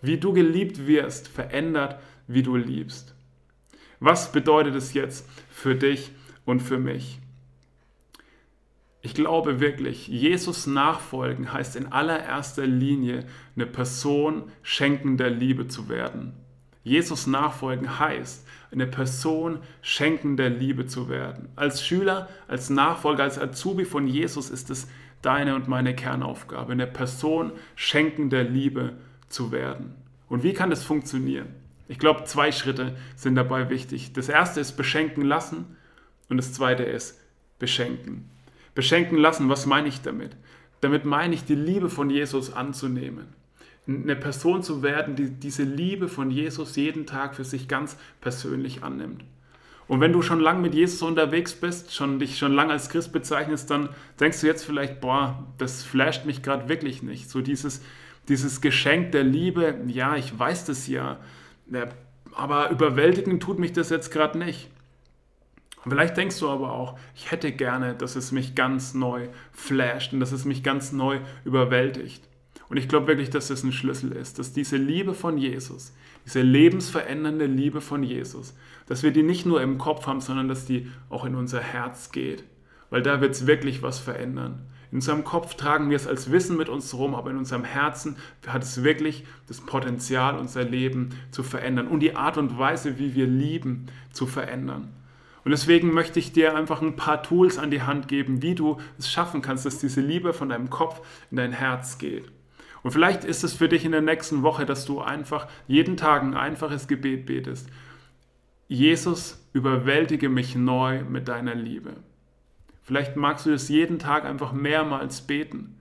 Wie 0.03 0.19
du 0.19 0.33
geliebt 0.33 0.89
wirst, 0.89 1.29
verändert, 1.29 2.01
wie 2.27 2.43
du 2.43 2.57
liebst. 2.57 3.15
Was 4.01 4.33
bedeutet 4.33 4.75
es 4.75 4.93
jetzt 4.93 5.29
für 5.49 5.77
dich 5.77 6.11
und 6.45 6.61
für 6.61 6.79
mich? 6.79 7.22
Ich 9.05 9.15
glaube 9.15 9.59
wirklich, 9.59 10.07
Jesus 10.07 10.69
nachfolgen 10.69 11.53
heißt 11.53 11.75
in 11.75 11.91
allererster 11.91 12.67
Linie 12.67 13.25
eine 13.57 13.67
Person 13.67 14.45
schenkender 14.63 15.29
Liebe 15.29 15.67
zu 15.67 15.89
werden. 15.89 16.35
Jesus 16.85 17.27
nachfolgen 17.27 17.99
heißt, 17.99 18.47
eine 18.71 18.87
Person 18.87 19.59
schenkender 19.83 20.49
Liebe 20.49 20.87
zu 20.87 21.09
werden. 21.09 21.49
Als 21.57 21.85
Schüler, 21.85 22.29
als 22.47 22.71
Nachfolger, 22.71 23.25
als 23.25 23.41
Azubi 23.41 23.85
von 23.85 24.07
Jesus 24.07 24.51
ist 24.51 24.71
es 24.71 24.89
deine 25.21 25.57
und 25.57 25.67
meine 25.67 25.97
Kernaufgabe, 25.97 26.73
eine 26.73 26.87
Person 26.87 27.53
schenkender 27.75 28.45
Liebe 28.45 28.95
zu 29.29 29.51
werden. 29.51 29.95
Und 30.29 30.45
wie 30.45 30.53
kann 30.53 30.71
das 30.71 30.85
funktionieren? 30.85 31.49
Ich 31.89 31.99
glaube, 31.99 32.25
zwei 32.25 32.53
Schritte 32.53 32.97
sind 33.17 33.35
dabei 33.35 33.69
wichtig. 33.69 34.13
Das 34.13 34.29
erste 34.29 34.61
ist 34.61 34.77
beschenken 34.77 35.25
lassen 35.25 35.77
und 36.29 36.37
das 36.37 36.53
zweite 36.53 36.85
ist 36.85 37.21
beschenken. 37.59 38.29
Beschenken 38.75 39.19
lassen, 39.19 39.49
was 39.49 39.67
meine 39.67 39.89
ich 39.89 40.01
damit? 40.01 40.37
Damit 40.81 41.05
meine 41.05 41.35
ich, 41.35 41.45
die 41.45 41.55
Liebe 41.55 41.89
von 41.89 42.11
Jesus 42.11 42.53
anzunehmen 42.53 43.35
eine 43.87 44.17
Person 44.17 44.63
zu 44.63 44.83
werden, 44.83 45.17
die 45.17 45.31
diese 45.31 45.65
Liebe 45.65 46.09
von 46.09 46.31
Jesus 46.31 46.77
jeden 46.77 47.07
Tag 47.07 47.35
für 47.35 47.45
sich 47.45 47.69
ganz 47.69 47.97
persönlich 48.21 48.83
annimmt. 48.85 49.25
Und 49.89 50.01
wenn 50.01 50.13
du 50.13 50.23
schon 50.23 50.41
lange 50.41 50.61
mit 50.61 50.75
Jesus 50.75 51.03
unterwegs 51.03 51.55
bist, 51.55 51.93
schon 51.93 52.21
dich 52.21 52.39
schon 52.39 52.53
lange 52.53 52.73
als 52.73 52.89
Christ 52.89 53.13
bezeichnest, 53.13 53.71
dann 53.71 53.89
denkst 54.21 54.41
du 54.41 54.47
jetzt 54.47 54.65
vielleicht, 54.65 55.01
boah, 55.01 55.47
das 55.59 55.83
flasht 55.83 56.25
mich 56.25 56.43
gerade 56.43 56.69
wirklich 56.69 57.03
nicht. 57.03 57.29
So 57.29 57.41
dieses, 57.41 57.83
dieses 58.29 58.61
Geschenk 58.61 59.13
der 59.13 59.25
Liebe, 59.25 59.81
ja, 59.89 60.17
ich 60.17 60.39
weiß 60.39 60.65
das 60.65 60.87
ja, 60.87 61.19
aber 62.35 62.71
überwältigen 62.71 63.41
tut 63.41 63.59
mich 63.59 63.73
das 63.73 63.91
jetzt 63.91 64.13
gerade 64.13 64.39
nicht. 64.39 64.71
Vielleicht 65.89 66.17
denkst 66.17 66.39
du 66.39 66.49
aber 66.49 66.73
auch, 66.73 66.99
ich 67.15 67.31
hätte 67.31 67.51
gerne, 67.51 67.95
dass 67.95 68.15
es 68.15 68.31
mich 68.31 68.55
ganz 68.55 68.95
neu 68.95 69.29
flasht 69.51 70.13
und 70.13 70.21
dass 70.21 70.33
es 70.33 70.45
mich 70.45 70.63
ganz 70.63 70.93
neu 70.93 71.19
überwältigt. 71.45 72.23
Und 72.69 72.77
ich 72.77 72.89
glaube 72.89 73.09
wirklich, 73.09 73.31
dass 73.31 73.49
das 73.49 73.65
ein 73.65 73.73
Schlüssel 73.73 74.13
ist, 74.13 74.39
dass 74.39 74.53
diese 74.53 74.77
Liebe 74.77 75.13
von 75.13 75.37
Jesus, 75.37 75.93
diese 76.25 76.41
lebensverändernde 76.41 77.47
Liebe 77.47 77.81
von 77.81 78.03
Jesus, 78.03 78.55
dass 78.87 79.03
wir 79.03 79.11
die 79.11 79.23
nicht 79.23 79.45
nur 79.45 79.61
im 79.61 79.77
Kopf 79.77 80.07
haben, 80.07 80.21
sondern 80.21 80.49
dass 80.49 80.65
die 80.65 80.91
auch 81.11 81.25
in 81.25 81.35
unser 81.35 81.61
Herz 81.61 82.13
geht. 82.13 82.45
Weil 82.89 83.03
da 83.03 83.21
wird 83.21 83.33
es 83.33 83.47
wirklich 83.47 83.83
was 83.83 83.99
verändern. 83.99 84.67
In 84.91 84.97
unserem 84.97 85.25
Kopf 85.25 85.55
tragen 85.55 85.91
wir 85.91 85.97
es 85.97 86.07
als 86.07 86.31
Wissen 86.31 86.57
mit 86.57 86.69
uns 86.69 86.95
rum, 86.95 87.15
aber 87.15 87.31
in 87.31 87.39
unserem 87.39 87.65
Herzen 87.65 88.17
hat 88.47 88.63
es 88.63 88.85
wirklich 88.85 89.25
das 89.49 89.63
Potenzial, 89.63 90.39
unser 90.39 90.65
Leben 90.65 91.11
zu 91.31 91.43
verändern 91.43 91.89
und 91.89 92.01
die 92.01 92.15
Art 92.15 92.37
und 92.37 92.59
Weise, 92.59 92.99
wie 92.99 93.15
wir 93.15 93.27
lieben, 93.27 93.87
zu 94.13 94.27
verändern. 94.27 94.91
Und 95.45 95.51
deswegen 95.51 95.93
möchte 95.93 96.19
ich 96.19 96.33
dir 96.33 96.57
einfach 96.57 96.83
ein 96.83 96.97
paar 96.97 97.23
Tools 97.23 97.59
an 97.59 97.71
die 97.71 97.83
Hand 97.83 98.07
geben, 98.09 98.43
wie 98.43 98.55
du 98.55 98.79
es 98.99 99.11
schaffen 99.11 99.43
kannst, 99.43 99.67
dass 99.67 99.79
diese 99.79 100.01
Liebe 100.01 100.33
von 100.33 100.49
deinem 100.49 100.71
Kopf 100.71 101.01
in 101.31 101.37
dein 101.37 101.53
Herz 101.53 101.99
geht. 101.99 102.31
Und 102.83 102.93
vielleicht 102.93 103.25
ist 103.25 103.45
es 103.45 103.53
für 103.53 103.69
dich 103.69 103.85
in 103.85 103.93
der 103.93 104.03
nächsten 104.03 104.43
Woche, 104.43 104.67
dass 104.67 104.85
du 104.85 105.01
einfach 105.01 105.49
jeden 105.67 105.97
Tag 105.97 106.23
ein 106.23 106.35
einfaches 106.35 106.89
Gebet 106.89 107.27
betest. 107.27 107.69
Jesus, 108.69 109.45
überwältige 109.53 110.29
mich 110.29 110.57
neu 110.57 111.03
mit 111.03 111.29
deiner 111.29 111.55
Liebe. 111.55 111.95
Vielleicht 112.83 113.17
magst 113.17 113.47
du 113.47 113.51
das 113.51 113.69
jeden 113.69 113.99
Tag 113.99 114.25
einfach 114.25 114.53
mehrmals 114.53 115.23
beten. 115.23 115.79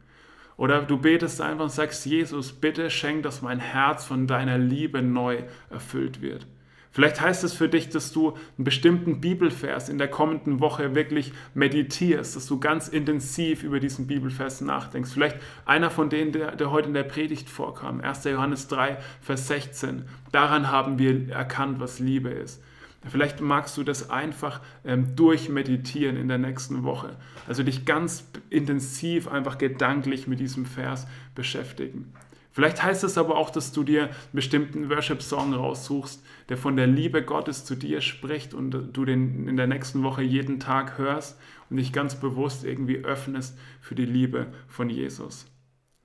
Oder 0.58 0.84
du 0.84 0.97
betest 0.97 1.41
einfach 1.41 1.63
und 1.63 1.71
sagst, 1.71 2.06
Jesus, 2.06 2.52
bitte 2.52 2.91
schenk, 2.91 3.24
dass 3.24 3.41
mein 3.41 3.60
Herz 3.60 4.06
von 4.06 4.28
deiner 4.28 4.60
Liebe 4.60 5.02
neu 5.02 5.43
erfüllt 5.69 6.21
wird. 6.21 6.45
Vielleicht 6.93 7.21
heißt 7.21 7.45
es 7.45 7.54
für 7.54 7.69
dich, 7.69 7.89
dass 7.89 8.12
du 8.12 8.32
einen 8.58 8.65
bestimmten 8.65 9.21
Bibelvers 9.21 9.88
in 9.88 9.97
der 9.97 10.10
kommenden 10.10 10.60
Woche 10.60 10.93
wirklich 10.93 11.32
meditierst, 11.54 12.36
dass 12.36 12.47
du 12.47 12.60
ganz 12.60 12.89
intensiv 12.89 13.63
über 13.63 13.80
diesen 13.80 14.08
Bibelvers 14.08 14.60
nachdenkst. 14.60 15.12
Vielleicht 15.12 15.38
einer 15.65 15.89
von 15.89 16.10
denen, 16.10 16.34
der, 16.34 16.56
der 16.56 16.69
heute 16.71 16.89
in 16.89 16.93
der 16.93 17.04
Predigt 17.04 17.49
vorkam, 17.49 18.01
1. 18.01 18.25
Johannes 18.25 18.67
3, 18.67 18.97
Vers 19.21 19.47
16. 19.47 20.04
Daran 20.34 20.69
haben 20.69 20.99
wir 20.99 21.30
erkannt, 21.30 21.80
was 21.80 21.99
Liebe 21.99 22.30
ist. 22.30 22.62
Vielleicht 23.10 23.41
magst 23.41 23.77
du 23.77 23.84
das 23.84 24.12
einfach 24.12 24.62
ähm, 24.86 25.15
durchmeditieren 25.15 26.17
in 26.17 26.27
der 26.27 26.38
nächsten 26.38 26.84
Woche. 26.84 27.15
Also 27.47 27.63
dich 27.63 27.86
ganz 27.86 28.30
intensiv 28.49 29.27
einfach 29.27 29.58
gedanklich 29.58 30.27
mit 30.27 30.39
diesem 30.39 30.65
Vers 30.65 31.08
beschäftigen. 31.34 32.13
Vielleicht 32.53 32.83
heißt 32.83 33.03
es 33.03 33.17
aber 33.17 33.37
auch, 33.37 33.49
dass 33.49 33.71
du 33.71 33.83
dir 33.83 34.03
einen 34.03 34.15
bestimmten 34.33 34.89
Worship-Song 34.89 35.53
raussuchst, 35.53 36.23
der 36.49 36.57
von 36.57 36.75
der 36.75 36.87
Liebe 36.87 37.23
Gottes 37.23 37.63
zu 37.63 37.75
dir 37.75 38.01
spricht 38.01 38.53
und 38.53 38.71
du 38.71 39.05
den 39.05 39.47
in 39.47 39.55
der 39.55 39.67
nächsten 39.67 40.03
Woche 40.03 40.21
jeden 40.21 40.59
Tag 40.59 40.97
hörst 40.97 41.39
und 41.69 41.77
dich 41.77 41.93
ganz 41.93 42.15
bewusst 42.15 42.65
irgendwie 42.65 43.05
öffnest 43.05 43.57
für 43.79 43.95
die 43.95 44.05
Liebe 44.05 44.47
von 44.67 44.89
Jesus. 44.89 45.45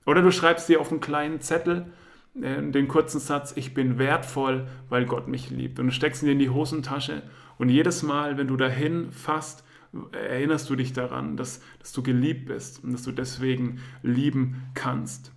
Oder 0.07 0.23
du 0.23 0.31
schreibst 0.31 0.69
dir 0.69 0.81
auf 0.81 0.91
einen 0.93 1.01
kleinen 1.01 1.41
Zettel 1.41 1.87
äh, 2.41 2.63
den 2.63 2.89
kurzen 2.89 3.19
Satz, 3.19 3.53
ich 3.57 3.75
bin 3.75 3.99
wertvoll, 3.99 4.69
weil 4.89 5.05
Gott 5.05 5.29
mich 5.29 5.51
liebt. 5.51 5.81
Und 5.81 5.87
du 5.87 5.93
steckst 5.93 6.23
ihn 6.23 6.29
in 6.29 6.39
die 6.39 6.51
Hosentasche 6.51 7.23
und 7.59 7.69
jedes 7.69 8.03
Mal, 8.03 8.39
wenn 8.39 8.49
du 8.49 8.57
dahin 8.57 9.11
fasst, 9.11 9.65
erinnerst 10.13 10.69
du 10.69 10.77
dich 10.77 10.93
daran, 10.93 11.37
dass, 11.37 11.61
dass 11.79 11.93
du 11.93 12.03
geliebt 12.03 12.47
bist 12.47 12.85
und 12.85 12.93
dass 12.93 13.03
du 13.03 13.13
deswegen 13.13 13.81
lieben 14.03 14.63
kannst. 14.75 15.33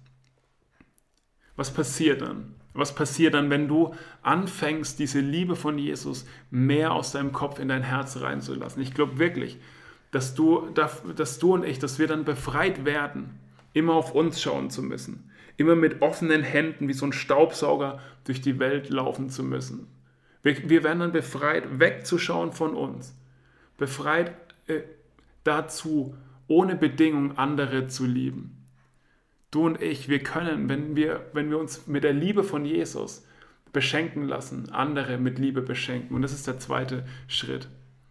Was 1.60 1.72
passiert 1.72 2.22
dann? 2.22 2.56
Was 2.74 2.96
passiert 2.96 3.34
dann, 3.34 3.50
wenn 3.50 3.68
du 3.68 3.94
anfängst, 4.22 4.98
diese 4.98 5.20
Liebe 5.20 5.58
von 5.58 5.78
Jesus 5.78 6.26
mehr 6.52 6.94
aus 6.94 7.12
deinem 7.12 7.34
Kopf 7.34 7.60
in 7.60 7.68
dein 7.68 7.84
Herz 7.84 8.22
reinzulassen? 8.22 8.82
Ich 8.82 8.94
glaube 8.94 9.20
wirklich, 9.20 9.58
dass 10.12 10.36
du, 10.36 10.70
dass 10.70 11.38
du 11.38 11.56
und 11.56 11.66
ich, 11.66 11.78
dass 11.78 12.00
wir 12.00 12.08
dann 12.08 12.24
befreit 12.24 12.86
werden, 12.86 13.38
immer 13.74 13.96
auf 13.96 14.16
uns 14.16 14.42
schauen 14.42 14.70
zu 14.70 14.82
müssen, 14.82 15.30
immer 15.58 15.76
mit 15.76 16.02
offenen 16.02 16.44
Händen 16.44 16.88
wie 16.88 16.94
so 16.94 17.06
ein 17.06 17.12
Staubsauger 17.12 18.00
durch 18.24 18.40
die 18.40 18.58
Welt 18.58 18.90
laufen 18.90 19.30
zu 19.30 19.44
müssen. 19.44 19.88
Wir, 20.42 20.70
wir 20.70 20.86
werden 20.86 21.00
dann 21.00 21.12
befreit, 21.12 21.78
wegzuschauen 21.78 22.54
von 22.54 22.74
uns, 22.74 23.14
befreit 23.78 24.32
äh, 24.68 24.80
dazu, 25.44 26.16
ohne 26.48 26.78
Bedingung 26.78 27.38
andere 27.38 27.88
zu 27.88 28.06
lieben. 28.06 28.59
Du 29.52 29.66
und 29.66 29.82
ich, 29.82 30.10
wir 30.10 30.20
können, 30.20 30.70
wenn 30.70 30.96
wir, 30.96 31.26
wenn 31.34 31.50
wir 31.50 31.58
uns 31.58 31.88
mit 31.88 32.04
der 32.04 32.14
Liebe 32.14 32.44
von 32.44 32.66
Jesus 32.66 33.26
beschenken 33.74 34.24
lassen, 34.24 34.70
andere 34.72 35.18
mit 35.18 35.40
Liebe 35.40 35.62
beschenken. 35.62 36.16
Und 36.16 36.22
das 36.22 36.34
ist 36.34 36.48
der 36.48 36.60
zweite 36.60 37.06
Schritt. 37.28 37.68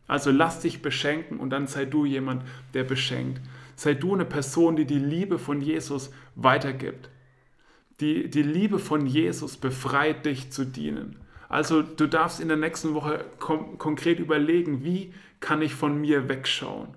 Also 0.06 0.30
lass 0.30 0.60
dich 0.60 0.82
beschenken 0.82 1.38
und 1.38 1.50
dann 1.50 1.66
sei 1.66 1.84
du 1.84 2.04
jemand, 2.04 2.42
der 2.74 2.84
beschenkt. 2.84 3.40
Sei 3.76 3.94
du 3.94 4.14
eine 4.14 4.24
Person, 4.24 4.74
die 4.74 4.86
die 4.86 4.98
Liebe 4.98 5.38
von 5.38 5.60
Jesus 5.60 6.10
weitergibt. 6.34 7.10
Die, 8.00 8.30
die 8.30 8.42
Liebe 8.42 8.78
von 8.78 9.06
Jesus 9.06 9.56
befreit 9.56 10.24
dich 10.24 10.50
zu 10.50 10.64
dienen. 10.64 11.16
Also 11.48 11.82
du 11.82 12.06
darfst 12.06 12.40
in 12.40 12.48
der 12.48 12.56
nächsten 12.56 12.94
Woche 12.94 13.24
konkret 13.38 14.18
überlegen, 14.18 14.84
wie 14.84 15.12
kann 15.40 15.62
ich 15.62 15.74
von 15.74 16.00
mir 16.00 16.28
wegschauen? 16.28 16.88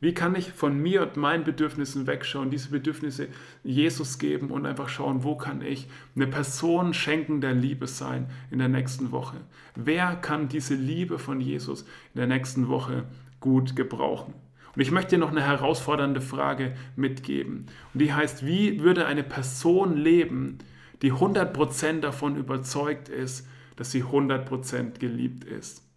Wie 0.00 0.14
kann 0.14 0.36
ich 0.36 0.52
von 0.52 0.80
mir 0.80 1.02
und 1.02 1.16
meinen 1.16 1.42
Bedürfnissen 1.42 2.06
wegschauen, 2.06 2.50
diese 2.50 2.70
Bedürfnisse 2.70 3.28
Jesus 3.64 4.20
geben 4.20 4.50
und 4.50 4.64
einfach 4.64 4.88
schauen, 4.88 5.24
wo 5.24 5.34
kann 5.34 5.60
ich 5.60 5.88
eine 6.14 6.28
Person 6.28 6.94
schenken 6.94 7.40
der 7.40 7.54
Liebe 7.54 7.88
sein 7.88 8.30
in 8.52 8.60
der 8.60 8.68
nächsten 8.68 9.10
Woche? 9.10 9.38
Wer 9.74 10.14
kann 10.14 10.48
diese 10.48 10.76
Liebe 10.76 11.18
von 11.18 11.40
Jesus 11.40 11.82
in 12.14 12.18
der 12.18 12.28
nächsten 12.28 12.68
Woche 12.68 13.06
gut 13.40 13.74
gebrauchen? 13.74 14.34
Und 14.76 14.82
ich 14.82 14.92
möchte 14.92 15.16
dir 15.16 15.18
noch 15.18 15.32
eine 15.32 15.42
herausfordernde 15.42 16.20
Frage 16.20 16.76
mitgeben. 16.94 17.66
Und 17.92 18.00
die 18.00 18.12
heißt, 18.12 18.46
wie 18.46 18.80
würde 18.80 19.06
eine 19.06 19.24
Person 19.24 19.96
leben, 19.96 20.58
die 21.02 21.12
100% 21.12 22.00
davon 22.00 22.36
überzeugt 22.36 23.08
ist, 23.08 23.48
dass 23.74 23.90
sie 23.90 24.04
100% 24.04 25.00
geliebt 25.00 25.42
ist? 25.42 25.87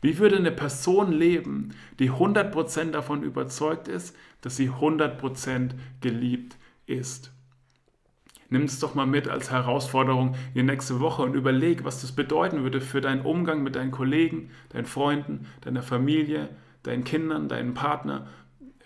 Wie 0.00 0.18
würde 0.18 0.36
eine 0.36 0.52
Person 0.52 1.12
leben, 1.12 1.74
die 1.98 2.10
100% 2.10 2.90
davon 2.90 3.22
überzeugt 3.22 3.88
ist, 3.88 4.16
dass 4.40 4.56
sie 4.56 4.70
100% 4.70 5.72
geliebt 6.00 6.56
ist? 6.86 7.32
Nimm 8.48 8.64
es 8.64 8.80
doch 8.80 8.96
mal 8.96 9.06
mit 9.06 9.28
als 9.28 9.50
Herausforderung 9.52 10.34
in 10.54 10.66
die 10.66 10.72
nächste 10.72 10.98
Woche 10.98 11.22
und 11.22 11.34
überleg, 11.34 11.84
was 11.84 12.00
das 12.00 12.12
bedeuten 12.12 12.64
würde 12.64 12.80
für 12.80 13.00
deinen 13.00 13.24
Umgang 13.24 13.62
mit 13.62 13.76
deinen 13.76 13.92
Kollegen, 13.92 14.50
deinen 14.70 14.86
Freunden, 14.86 15.46
deiner 15.60 15.82
Familie, 15.82 16.48
deinen 16.82 17.04
Kindern, 17.04 17.48
deinem 17.48 17.74
Partner, 17.74 18.26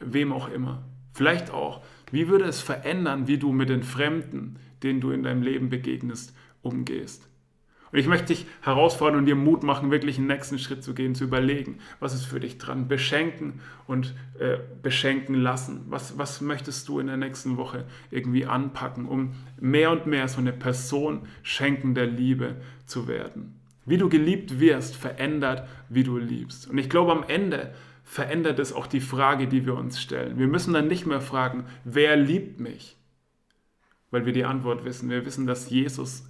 wem 0.00 0.32
auch 0.32 0.50
immer. 0.50 0.84
Vielleicht 1.14 1.50
auch, 1.50 1.82
wie 2.10 2.28
würde 2.28 2.44
es 2.44 2.60
verändern, 2.60 3.26
wie 3.26 3.38
du 3.38 3.52
mit 3.52 3.70
den 3.70 3.84
Fremden, 3.84 4.56
denen 4.82 5.00
du 5.00 5.12
in 5.12 5.22
deinem 5.22 5.42
Leben 5.42 5.70
begegnest, 5.70 6.36
umgehst. 6.60 7.26
Und 7.94 8.00
ich 8.00 8.08
möchte 8.08 8.34
dich 8.34 8.46
herausfordern 8.60 9.20
und 9.20 9.26
dir 9.26 9.36
Mut 9.36 9.62
machen, 9.62 9.92
wirklich 9.92 10.18
einen 10.18 10.26
nächsten 10.26 10.58
Schritt 10.58 10.82
zu 10.82 10.94
gehen, 10.94 11.14
zu 11.14 11.22
überlegen, 11.22 11.78
was 12.00 12.12
ist 12.12 12.24
für 12.24 12.40
dich 12.40 12.58
dran, 12.58 12.88
beschenken 12.88 13.60
und 13.86 14.16
äh, 14.40 14.56
beschenken 14.82 15.36
lassen. 15.36 15.84
Was, 15.86 16.18
was 16.18 16.40
möchtest 16.40 16.88
du 16.88 16.98
in 16.98 17.06
der 17.06 17.18
nächsten 17.18 17.56
Woche 17.56 17.84
irgendwie 18.10 18.46
anpacken, 18.46 19.06
um 19.06 19.36
mehr 19.60 19.92
und 19.92 20.06
mehr 20.06 20.26
so 20.26 20.40
eine 20.40 20.52
Person 20.52 21.20
schenkender 21.44 22.04
Liebe 22.04 22.56
zu 22.84 23.06
werden. 23.06 23.60
Wie 23.86 23.96
du 23.96 24.08
geliebt 24.08 24.58
wirst, 24.58 24.96
verändert, 24.96 25.68
wie 25.88 26.02
du 26.02 26.18
liebst. 26.18 26.68
Und 26.68 26.78
ich 26.78 26.90
glaube, 26.90 27.12
am 27.12 27.22
Ende 27.22 27.74
verändert 28.02 28.58
es 28.58 28.72
auch 28.72 28.88
die 28.88 29.00
Frage, 29.00 29.46
die 29.46 29.66
wir 29.66 29.76
uns 29.76 30.02
stellen. 30.02 30.36
Wir 30.36 30.48
müssen 30.48 30.74
dann 30.74 30.88
nicht 30.88 31.06
mehr 31.06 31.20
fragen, 31.20 31.66
wer 31.84 32.16
liebt 32.16 32.58
mich? 32.58 32.96
Weil 34.10 34.26
wir 34.26 34.32
die 34.32 34.46
Antwort 34.46 34.84
wissen. 34.84 35.10
Wir 35.10 35.24
wissen, 35.24 35.46
dass 35.46 35.70
Jesus 35.70 36.26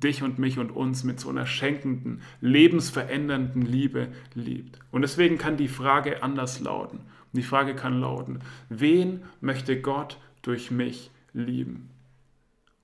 dich 0.00 0.22
und 0.22 0.38
mich 0.38 0.58
und 0.58 0.70
uns 0.70 1.04
mit 1.04 1.20
so 1.20 1.28
einer 1.30 1.46
schenkenden, 1.46 2.22
lebensverändernden 2.40 3.62
Liebe 3.62 4.08
liebt. 4.34 4.78
Und 4.90 5.02
deswegen 5.02 5.38
kann 5.38 5.56
die 5.56 5.68
Frage 5.68 6.22
anders 6.22 6.60
lauten. 6.60 6.98
Und 6.98 7.36
die 7.36 7.42
Frage 7.42 7.74
kann 7.74 8.00
lauten, 8.00 8.40
wen 8.68 9.22
möchte 9.40 9.80
Gott 9.80 10.18
durch 10.42 10.70
mich 10.70 11.10
lieben? 11.32 11.90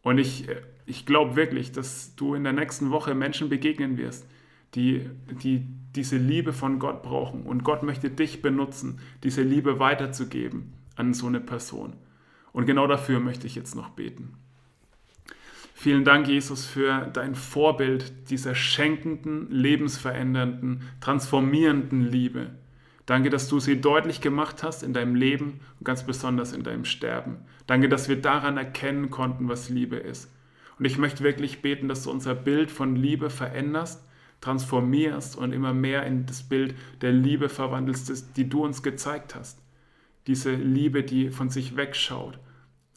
Und 0.02 0.18
ich, 0.18 0.48
ich 0.86 1.06
glaube 1.06 1.36
wirklich, 1.36 1.72
dass 1.72 2.14
du 2.16 2.34
in 2.34 2.44
der 2.44 2.52
nächsten 2.52 2.90
Woche 2.90 3.14
Menschen 3.14 3.48
begegnen 3.48 3.96
wirst, 3.96 4.26
die, 4.74 5.08
die 5.42 5.66
diese 5.94 6.16
Liebe 6.16 6.52
von 6.52 6.78
Gott 6.78 7.02
brauchen. 7.02 7.42
Und 7.42 7.64
Gott 7.64 7.82
möchte 7.82 8.10
dich 8.10 8.42
benutzen, 8.42 9.00
diese 9.22 9.42
Liebe 9.42 9.78
weiterzugeben 9.78 10.72
an 10.96 11.14
so 11.14 11.26
eine 11.26 11.40
Person. 11.40 11.94
Und 12.52 12.66
genau 12.66 12.86
dafür 12.86 13.20
möchte 13.20 13.46
ich 13.46 13.54
jetzt 13.54 13.74
noch 13.74 13.90
beten. 13.90 14.34
Vielen 15.82 16.04
Dank, 16.04 16.28
Jesus, 16.28 16.64
für 16.64 17.10
dein 17.12 17.34
Vorbild 17.34 18.30
dieser 18.30 18.54
schenkenden, 18.54 19.50
lebensverändernden, 19.50 20.82
transformierenden 21.00 22.02
Liebe. 22.02 22.52
Danke, 23.04 23.30
dass 23.30 23.48
du 23.48 23.58
sie 23.58 23.80
deutlich 23.80 24.20
gemacht 24.20 24.62
hast 24.62 24.84
in 24.84 24.92
deinem 24.92 25.16
Leben 25.16 25.58
und 25.80 25.84
ganz 25.84 26.06
besonders 26.06 26.52
in 26.52 26.62
deinem 26.62 26.84
Sterben. 26.84 27.38
Danke, 27.66 27.88
dass 27.88 28.08
wir 28.08 28.22
daran 28.22 28.58
erkennen 28.58 29.10
konnten, 29.10 29.48
was 29.48 29.70
Liebe 29.70 29.96
ist. 29.96 30.30
Und 30.78 30.84
ich 30.84 30.98
möchte 30.98 31.24
wirklich 31.24 31.62
beten, 31.62 31.88
dass 31.88 32.04
du 32.04 32.12
unser 32.12 32.36
Bild 32.36 32.70
von 32.70 32.94
Liebe 32.94 33.28
veränderst, 33.28 34.06
transformierst 34.40 35.34
und 35.34 35.52
immer 35.52 35.74
mehr 35.74 36.06
in 36.06 36.26
das 36.26 36.44
Bild 36.44 36.76
der 37.00 37.10
Liebe 37.10 37.48
verwandelst, 37.48 38.36
die 38.36 38.48
du 38.48 38.64
uns 38.64 38.84
gezeigt 38.84 39.34
hast. 39.34 39.58
Diese 40.28 40.54
Liebe, 40.54 41.02
die 41.02 41.30
von 41.30 41.50
sich 41.50 41.74
wegschaut 41.74 42.38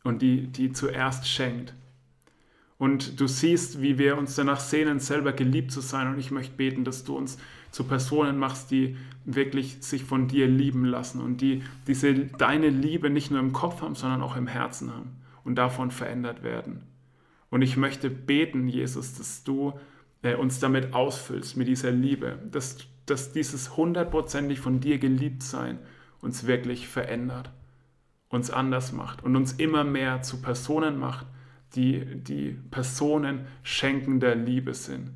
und 0.03 0.21
die, 0.21 0.45
die 0.45 0.71
zuerst 0.71 1.27
schenkt. 1.27 1.73
Und 2.77 3.19
du 3.19 3.27
siehst, 3.27 3.81
wie 3.81 3.97
wir 3.97 4.17
uns 4.17 4.35
danach 4.35 4.59
sehnen, 4.59 4.99
selber 4.99 5.31
geliebt 5.31 5.71
zu 5.71 5.79
sein. 5.79 6.07
Und 6.07 6.19
ich 6.19 6.31
möchte 6.31 6.55
beten, 6.55 6.83
dass 6.83 7.05
du 7.05 7.15
uns 7.15 7.37
zu 7.71 7.85
Personen 7.85 8.37
machst, 8.37 8.71
die 8.71 8.97
wirklich 9.23 9.77
sich 9.81 10.03
von 10.03 10.27
dir 10.27 10.47
lieben 10.47 10.85
lassen 10.85 11.21
und 11.21 11.41
die 11.41 11.63
diese 11.87 12.13
deine 12.13 12.69
Liebe 12.69 13.09
nicht 13.09 13.31
nur 13.31 13.39
im 13.39 13.53
Kopf 13.53 13.81
haben, 13.81 13.95
sondern 13.95 14.21
auch 14.21 14.35
im 14.35 14.47
Herzen 14.47 14.93
haben 14.93 15.15
und 15.43 15.55
davon 15.55 15.91
verändert 15.91 16.43
werden. 16.43 16.83
Und 17.49 17.61
ich 17.61 17.77
möchte 17.77 18.09
beten, 18.09 18.67
Jesus, 18.67 19.13
dass 19.15 19.43
du 19.43 19.73
äh, 20.21 20.35
uns 20.35 20.59
damit 20.59 20.93
ausfüllst, 20.93 21.55
mit 21.55 21.67
dieser 21.67 21.91
Liebe, 21.91 22.39
dass, 22.51 22.77
dass 23.05 23.31
dieses 23.31 23.77
hundertprozentig 23.77 24.59
von 24.59 24.79
dir 24.79 24.97
geliebt 24.97 25.43
sein 25.43 25.79
uns 26.21 26.47
wirklich 26.47 26.87
verändert, 26.87 27.51
uns 28.29 28.49
anders 28.49 28.91
macht 28.91 29.23
und 29.23 29.35
uns 29.35 29.53
immer 29.53 29.83
mehr 29.83 30.23
zu 30.23 30.41
Personen 30.41 30.97
macht, 30.97 31.27
die, 31.75 32.03
die 32.05 32.57
Personen 32.71 33.45
schenkender 33.63 34.35
Liebe 34.35 34.73
sind. 34.73 35.11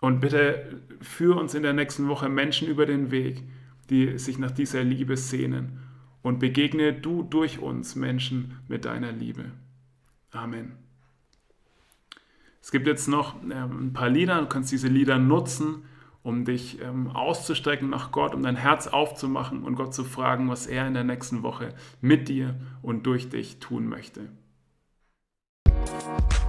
Und 0.00 0.20
bitte 0.20 0.80
führe 1.00 1.38
uns 1.38 1.54
in 1.54 1.62
der 1.62 1.72
nächsten 1.72 2.08
Woche 2.08 2.28
Menschen 2.28 2.68
über 2.68 2.86
den 2.86 3.10
Weg, 3.10 3.42
die 3.90 4.18
sich 4.18 4.38
nach 4.38 4.50
dieser 4.50 4.82
Liebe 4.82 5.16
sehnen. 5.16 5.80
Und 6.22 6.38
begegne 6.38 6.92
du 6.92 7.22
durch 7.22 7.58
uns 7.58 7.96
Menschen 7.96 8.58
mit 8.68 8.84
deiner 8.84 9.12
Liebe. 9.12 9.44
Amen. 10.30 10.72
Es 12.60 12.70
gibt 12.70 12.86
jetzt 12.86 13.08
noch 13.08 13.34
ähm, 13.42 13.88
ein 13.88 13.92
paar 13.92 14.08
Lieder, 14.08 14.40
du 14.40 14.46
kannst 14.46 14.70
diese 14.70 14.88
Lieder 14.88 15.18
nutzen, 15.18 15.82
um 16.22 16.44
dich 16.44 16.80
ähm, 16.80 17.08
auszustrecken 17.08 17.90
nach 17.90 18.12
Gott, 18.12 18.34
um 18.34 18.42
dein 18.42 18.56
Herz 18.56 18.86
aufzumachen 18.86 19.64
und 19.64 19.74
Gott 19.74 19.92
zu 19.92 20.04
fragen, 20.04 20.48
was 20.48 20.66
er 20.66 20.86
in 20.86 20.94
der 20.94 21.04
nächsten 21.04 21.42
Woche 21.42 21.74
mit 22.00 22.28
dir 22.28 22.54
und 22.80 23.06
durch 23.06 23.28
dich 23.28 23.58
tun 23.58 23.88
möchte. 23.88 24.28